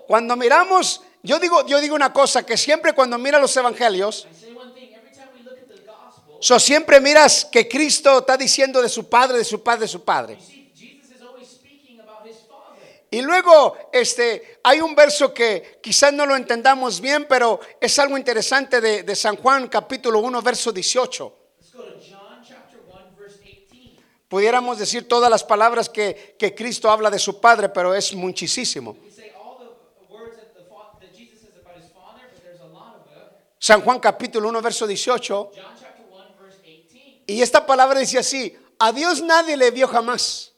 cuando 0.06 0.34
miramos, 0.36 1.02
yo 1.22 1.38
digo, 1.38 1.66
yo 1.66 1.80
digo 1.80 1.94
una 1.94 2.14
cosa, 2.14 2.46
que 2.46 2.56
siempre 2.56 2.94
cuando 2.94 3.18
mira 3.18 3.38
los 3.38 3.54
evangelios, 3.56 4.26
So, 6.40 6.60
siempre 6.60 7.00
miras 7.00 7.44
que 7.44 7.66
Cristo 7.66 8.20
está 8.20 8.36
diciendo 8.36 8.80
de 8.80 8.88
su 8.88 9.08
padre, 9.08 9.38
de 9.38 9.44
su 9.44 9.60
padre, 9.60 9.80
de 9.80 9.88
su 9.88 10.04
padre. 10.04 10.38
Y 13.10 13.20
luego, 13.22 13.76
este, 13.92 14.60
hay 14.62 14.80
un 14.80 14.94
verso 14.94 15.34
que 15.34 15.80
quizás 15.82 16.12
no 16.12 16.24
lo 16.26 16.36
entendamos 16.36 17.00
bien, 17.00 17.26
pero 17.28 17.58
es 17.80 17.98
algo 17.98 18.16
interesante 18.16 18.80
de, 18.80 19.02
de 19.02 19.16
San 19.16 19.34
Juan, 19.34 19.66
capítulo 19.66 20.20
1, 20.20 20.40
verso 20.40 20.70
18. 20.70 21.37
Pudiéramos 24.28 24.78
decir 24.78 25.08
todas 25.08 25.30
las 25.30 25.42
palabras 25.42 25.88
que, 25.88 26.36
que 26.38 26.54
Cristo 26.54 26.90
habla 26.90 27.10
de 27.10 27.18
su 27.18 27.40
Padre, 27.40 27.68
pero 27.70 27.94
es 27.94 28.14
muchísimo. 28.14 28.96
San 33.58 33.82
Juan 33.82 33.98
capítulo 33.98 34.48
1, 34.48 34.62
verso 34.62 34.86
18. 34.86 35.50
John 35.54 35.74
chapter 35.78 36.06
1, 36.10 36.36
verse 36.40 36.62
18. 36.62 37.24
Y 37.26 37.42
esta 37.42 37.66
palabra 37.66 37.98
dice 37.98 38.18
así, 38.18 38.56
a 38.78 38.92
Dios 38.92 39.20
nadie 39.20 39.56
le 39.56 39.70
vio 39.70 39.88
jamás. 39.88 40.52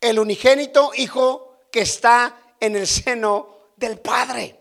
El 0.00 0.18
unigénito 0.18 0.90
Hijo 0.96 1.60
que 1.70 1.80
está 1.80 2.54
en 2.58 2.76
el 2.76 2.86
seno 2.86 3.70
del 3.76 4.00
Padre. 4.00 4.58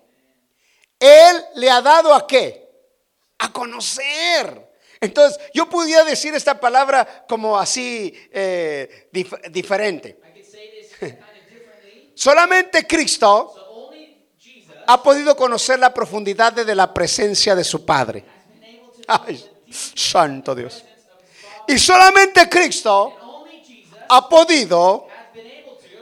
Él 0.99 1.43
le 1.55 1.69
ha 1.69 1.81
dado 1.81 2.13
a 2.13 2.27
qué? 2.27 2.69
A 3.39 3.51
conocer. 3.51 4.68
Entonces, 5.01 5.39
yo 5.53 5.69
pudiera 5.69 6.03
decir 6.03 6.35
esta 6.35 6.59
palabra 6.59 7.25
como 7.27 7.57
así 7.57 8.13
eh, 8.31 9.07
dif- 9.13 9.49
diferente. 9.49 10.19
I 10.21 10.33
could 10.33 10.45
say 10.45 10.69
this 10.81 10.97
kind 10.99 11.13
of. 11.13 11.29
Solamente 12.15 12.85
Cristo 12.85 13.53
So 13.55 13.69
ha 14.87 15.01
podido 15.03 15.35
conocer 15.37 15.79
la 15.79 15.93
profundidad 15.93 16.51
de 16.51 16.75
la 16.75 16.91
presencia 16.93 17.55
de 17.55 17.63
su 17.63 17.85
Padre. 17.85 18.25
Ay, 19.07 19.43
santo 19.69 20.53
Dios. 20.55 20.83
Y 21.67 21.77
solamente 21.77 22.49
Cristo 22.49 23.13
ha 24.09 24.27
podido 24.27 25.07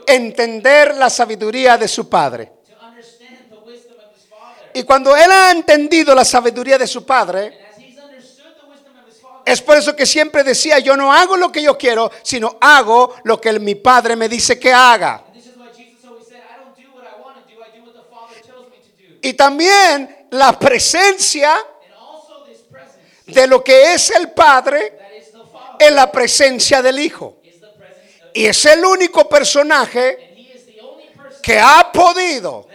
entender 0.08 0.95
la 0.95 1.10
sabiduría 1.10 1.78
de 1.78 1.88
su 1.88 2.08
Padre. 2.10 2.54
Y 4.74 4.84
cuando 4.84 5.16
Él 5.18 5.30
ha 5.30 5.52
entendido 5.52 6.16
la 6.16 6.24
sabiduría 6.24 6.78
de 6.78 6.88
su 6.88 7.06
Padre, 7.06 7.66
es 9.48 9.62
por 9.62 9.78
eso 9.78 9.95
que 9.95 10.06
siempre 10.06 10.43
decía, 10.43 10.78
yo 10.80 10.98
no 10.98 11.14
hago 11.14 11.38
lo 11.38 11.54
que 11.54 11.64
yo 11.64 11.78
quiero, 11.78 12.12
sino 12.22 12.58
hago 12.60 13.16
lo 13.24 13.39
que 13.39 13.58
mi 13.62 13.76
Padre 13.76 14.18
me 14.18 14.28
dice 14.28 14.60
que 14.60 14.74
haga. 14.74 15.24
Y 19.22 19.34
también 19.36 20.28
la 20.32 20.60
presencia 20.60 21.56
de 23.26 23.48
lo 23.48 23.64
que 23.64 23.93
es 23.93 24.10
el 24.10 24.32
Padre 24.32 25.00
en 25.80 25.95
la 25.95 26.12
presencia 26.12 26.82
del 26.82 27.00
Hijo. 27.00 27.38
Y 28.34 28.48
es 28.48 28.66
el 28.66 28.84
único 28.84 29.30
personaje 29.30 30.36
que 31.41 31.58
ha 31.58 31.89
podido 31.89 32.68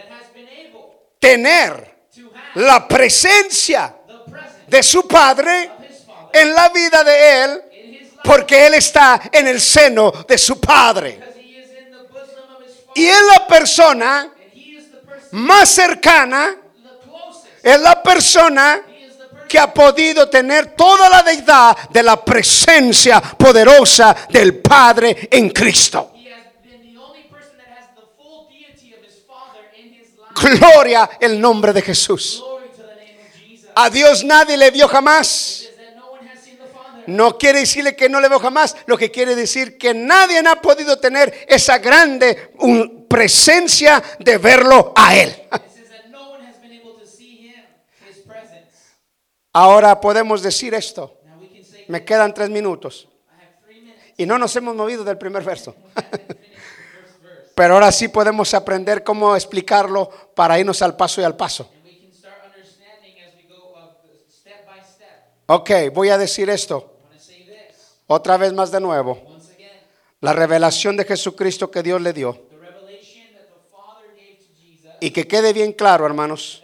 tener 1.19 2.07
la 2.55 2.87
presencia 2.87 3.95
de 4.65 4.81
su 4.81 5.07
Padre 5.07 5.69
en 6.33 6.53
la 6.53 6.69
vida 6.69 7.03
de 7.03 7.43
Él 7.43 7.61
porque 8.23 8.67
Él 8.67 8.75
está 8.75 9.21
en 9.31 9.47
el 9.47 9.59
seno 9.59 10.11
de 10.27 10.37
su 10.37 10.59
Padre. 10.59 11.19
Y 12.95 13.05
es 13.05 13.21
la 13.31 13.45
persona 13.45 14.31
más 15.31 15.69
cercana, 15.69 16.55
es 17.61 17.79
la 17.79 18.01
persona 18.01 18.81
que 19.47 19.59
ha 19.59 19.73
podido 19.73 20.29
tener 20.29 20.75
toda 20.75 21.09
la 21.09 21.21
deidad 21.21 21.89
de 21.89 22.01
la 22.01 22.23
presencia 22.23 23.21
poderosa 23.21 24.15
del 24.29 24.59
Padre 24.61 25.27
en 25.29 25.49
Cristo. 25.49 26.11
Gloria 30.35 31.09
el 31.19 31.39
nombre 31.39 31.73
de 31.73 31.81
Jesús. 31.81 32.43
A 33.75 33.89
Dios 33.89 34.23
nadie 34.23 34.57
le 34.57 34.71
vio 34.71 34.87
jamás. 34.87 35.69
No 37.07 37.37
quiere 37.37 37.59
decirle 37.59 37.95
que 37.95 38.09
no 38.09 38.19
le 38.19 38.29
veo 38.29 38.39
jamás, 38.39 38.75
lo 38.85 38.97
que 38.97 39.11
quiere 39.11 39.35
decir 39.35 39.77
que 39.77 39.93
nadie 39.93 40.39
ha 40.39 40.61
podido 40.61 40.97
tener 40.99 41.45
esa 41.47 41.77
grande 41.79 42.53
presencia 43.09 44.01
de 44.19 44.37
verlo 44.37 44.93
a 44.95 45.15
Él. 45.15 45.35
Ahora 49.55 50.01
podemos 50.01 50.41
decir 50.41 50.73
esto. 50.73 51.19
Now 51.23 51.39
we 51.39 51.47
can 51.47 51.63
say, 51.63 51.85
Me 51.87 52.03
quedan 52.03 52.33
tres 52.33 52.49
minutos. 52.49 53.07
Y 54.17 54.25
no 54.25 54.39
nos 54.39 54.55
hemos 54.55 54.75
movido 54.75 55.03
del 55.03 55.17
primer 55.17 55.43
verso. 55.43 55.75
Pero 57.55 57.75
ahora 57.75 57.91
sí 57.91 58.07
podemos 58.07 58.51
aprender 58.55 59.03
cómo 59.03 59.35
explicarlo 59.35 60.09
para 60.33 60.57
irnos 60.57 60.81
al 60.81 60.95
paso 60.95 61.21
y 61.21 61.23
al 61.23 61.35
paso. 61.35 61.69
Ok, 65.45 65.69
voy 65.93 66.09
a 66.09 66.17
decir 66.17 66.49
esto 66.49 66.92
otra 68.13 68.37
vez 68.37 68.53
más 68.53 68.71
de 68.71 68.79
nuevo. 68.79 69.21
La 70.21 70.33
revelación 70.33 70.95
de 70.95 71.05
Jesucristo 71.05 71.69
que 71.69 71.83
Dios 71.83 72.01
le 72.01 72.13
dio. 72.13 72.47
Y 75.01 75.11
que 75.11 75.27
quede 75.27 75.51
bien 75.51 75.73
claro, 75.73 76.05
hermanos. 76.05 76.63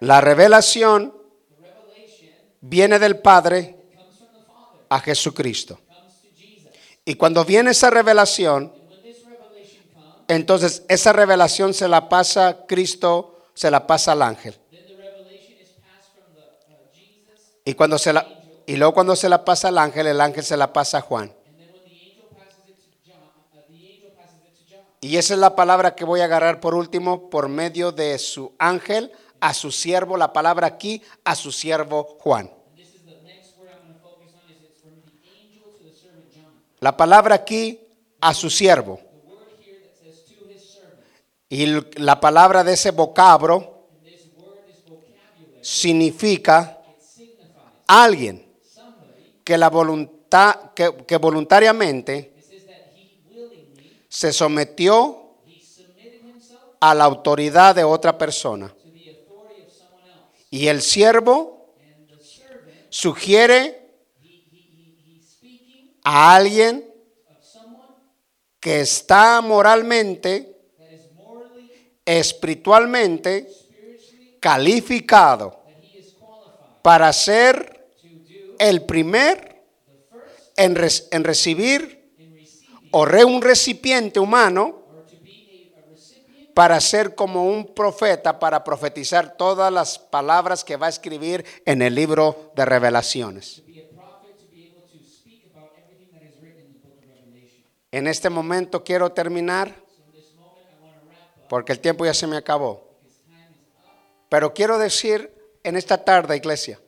La 0.00 0.20
revelación 0.20 1.14
viene 2.60 2.98
del 2.98 3.18
Padre 3.18 3.76
a 4.88 5.00
Jesucristo. 5.00 5.78
Y 7.04 7.14
cuando 7.14 7.44
viene 7.44 7.72
esa 7.72 7.90
revelación, 7.90 8.72
entonces 10.28 10.84
esa 10.88 11.12
revelación 11.12 11.74
se 11.74 11.88
la 11.88 12.08
pasa 12.08 12.64
Cristo, 12.66 13.46
se 13.54 13.70
la 13.70 13.86
pasa 13.86 14.12
al 14.12 14.22
ángel. 14.22 14.54
Y 17.64 17.74
cuando 17.74 17.98
se 17.98 18.12
la 18.12 18.37
y 18.68 18.76
luego 18.76 18.92
cuando 18.92 19.16
se 19.16 19.30
la 19.30 19.46
pasa 19.46 19.68
al 19.68 19.78
ángel, 19.78 20.08
el 20.08 20.20
ángel 20.20 20.44
se 20.44 20.54
la 20.54 20.74
pasa 20.74 20.98
a 20.98 21.00
Juan. 21.00 21.34
Y 25.00 25.16
esa 25.16 25.32
es 25.32 25.40
la 25.40 25.56
palabra 25.56 25.94
que 25.94 26.04
voy 26.04 26.20
a 26.20 26.24
agarrar 26.24 26.60
por 26.60 26.74
último 26.74 27.30
por 27.30 27.48
medio 27.48 27.92
de 27.92 28.18
su 28.18 28.52
ángel 28.58 29.10
a 29.40 29.54
su 29.54 29.72
siervo, 29.72 30.18
la 30.18 30.34
palabra 30.34 30.66
aquí 30.66 31.02
a 31.24 31.34
su 31.34 31.50
siervo 31.50 32.18
Juan. 32.20 32.52
La 36.80 36.94
palabra 36.94 37.36
aquí 37.36 37.80
a 38.20 38.34
su 38.34 38.50
siervo. 38.50 39.00
Y 41.48 41.64
la 41.98 42.20
palabra 42.20 42.62
de 42.64 42.74
ese 42.74 42.90
vocablo 42.90 43.86
significa 45.62 46.82
alguien. 47.86 48.47
Que 49.48 49.56
la 49.56 49.70
voluntad 49.70 50.74
que, 50.74 51.16
voluntariamente 51.16 52.34
se 54.06 54.30
sometió 54.30 55.36
a 56.78 56.94
la 56.94 57.04
autoridad 57.04 57.74
de 57.74 57.82
otra 57.82 58.18
persona. 58.18 58.76
Y 60.50 60.66
el 60.66 60.82
siervo 60.82 61.72
sugiere 62.90 63.90
a 66.04 66.34
alguien 66.34 66.84
que 68.60 68.82
está 68.82 69.40
moralmente, 69.40 70.60
espiritualmente 72.04 73.50
calificado 74.40 75.58
para 76.82 77.10
ser 77.14 77.77
el 78.58 78.84
primer 78.84 79.64
en, 80.56 80.74
recibir 81.24 82.12
o 82.90 83.04
re 83.04 83.24
un 83.24 83.40
recipiente 83.42 84.18
humano 84.18 84.82
para 86.54 86.80
ser 86.80 87.14
como 87.14 87.48
un 87.48 87.72
profeta, 87.72 88.40
para 88.40 88.64
profetizar 88.64 89.36
todas 89.36 89.72
las 89.72 89.98
palabras 89.98 90.64
que 90.64 90.76
va 90.76 90.86
a 90.86 90.90
escribir 90.90 91.44
en 91.64 91.82
el 91.82 91.94
libro 91.94 92.52
de 92.56 92.64
revelaciones. 92.64 93.62
En 97.92 98.06
este 98.06 98.28
momento 98.28 98.82
quiero 98.82 99.12
terminar 99.12 99.74
porque 101.48 101.72
el 101.72 101.80
tiempo 101.80 102.04
ya 102.04 102.12
se 102.12 102.26
me 102.26 102.36
acabó. 102.36 102.88
Pero 104.28 104.52
quiero 104.52 104.78
decir 104.78 105.32
en 105.62 105.76
esta 105.76 106.04
tarde, 106.04 106.36
iglesia, 106.36 106.80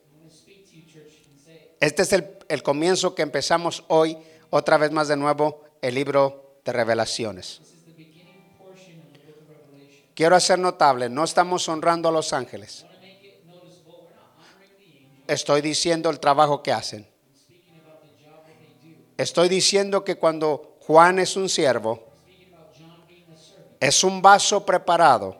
este 1.80 2.02
es 2.02 2.12
el, 2.12 2.62
comienzo 2.62 3.14
que 3.14 3.22
empezamos 3.22 3.84
hoy, 3.88 4.18
otra 4.50 4.76
vez 4.76 4.92
más 4.92 5.08
de 5.08 5.16
nuevo, 5.16 5.64
el 5.80 5.94
libro 5.94 6.58
de 6.62 6.72
revelaciones. 6.74 7.62
Quiero 10.14 10.36
hacer 10.36 10.58
notable, 10.58 11.08
no 11.08 11.24
estamos 11.24 11.66
honrando 11.70 12.10
a 12.10 12.12
los 12.12 12.34
ángeles, 12.34 12.84
estoy 15.26 15.62
diciendo 15.62 16.10
el 16.10 16.20
trabajo 16.20 16.62
que 16.62 16.72
hacen. 16.72 17.08
Estoy 19.16 19.48
diciendo 19.48 20.04
que 20.04 20.16
cuando 20.16 20.76
Juan 20.80 21.18
es 21.18 21.36
un 21.36 21.48
siervo, 21.48 22.08
es 23.78 24.04
un 24.04 24.20
vaso 24.20 24.66
preparado 24.66 25.36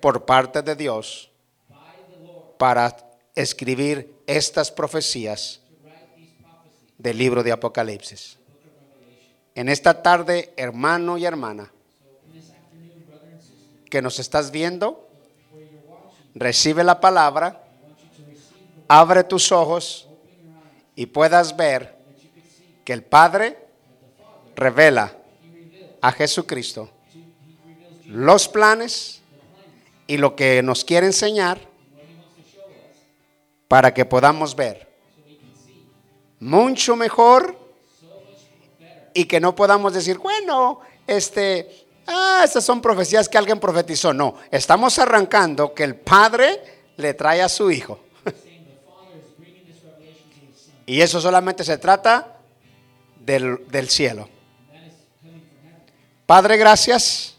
por 0.00 0.24
parte 0.24 0.62
de 0.62 0.74
Dios 0.74 1.30
para 2.56 2.96
escribir 3.36 4.17
estas 4.28 4.70
profecías 4.70 5.60
del 6.98 7.16
libro 7.16 7.42
de 7.42 7.50
Apocalipsis. 7.50 8.38
En 9.54 9.70
esta 9.70 10.02
tarde, 10.02 10.52
hermano 10.56 11.16
y 11.16 11.24
hermana, 11.24 11.72
que 13.90 14.02
nos 14.02 14.18
estás 14.18 14.50
viendo, 14.50 15.08
recibe 16.34 16.84
la 16.84 17.00
palabra, 17.00 17.64
abre 18.86 19.24
tus 19.24 19.50
ojos 19.50 20.08
y 20.94 21.06
puedas 21.06 21.56
ver 21.56 21.96
que 22.84 22.92
el 22.92 23.02
Padre 23.02 23.56
revela 24.54 25.16
a 26.02 26.12
Jesucristo 26.12 26.90
los 28.04 28.46
planes 28.48 29.22
y 30.06 30.18
lo 30.18 30.36
que 30.36 30.62
nos 30.62 30.84
quiere 30.84 31.06
enseñar 31.06 31.67
para 33.68 33.92
que 33.92 34.06
podamos 34.06 34.56
ver 34.56 34.88
mucho 36.40 36.96
mejor 36.96 37.58
y 39.12 39.24
que 39.26 39.40
no 39.40 39.54
podamos 39.54 39.92
decir, 39.92 40.18
bueno, 40.18 40.80
este, 41.06 41.86
ah, 42.06 42.42
estas 42.44 42.64
son 42.64 42.80
profecías 42.80 43.28
que 43.28 43.36
alguien 43.36 43.60
profetizó. 43.60 44.12
No, 44.14 44.36
estamos 44.50 44.98
arrancando 44.98 45.74
que 45.74 45.84
el 45.84 45.96
Padre 45.96 46.60
le 46.96 47.14
trae 47.14 47.42
a 47.42 47.48
su 47.48 47.70
Hijo. 47.70 48.00
y 50.86 51.00
eso 51.00 51.20
solamente 51.20 51.64
se 51.64 51.78
trata 51.78 52.38
del, 53.20 53.66
del 53.68 53.88
cielo. 53.88 54.28
Padre, 56.26 56.56
gracias 56.56 57.37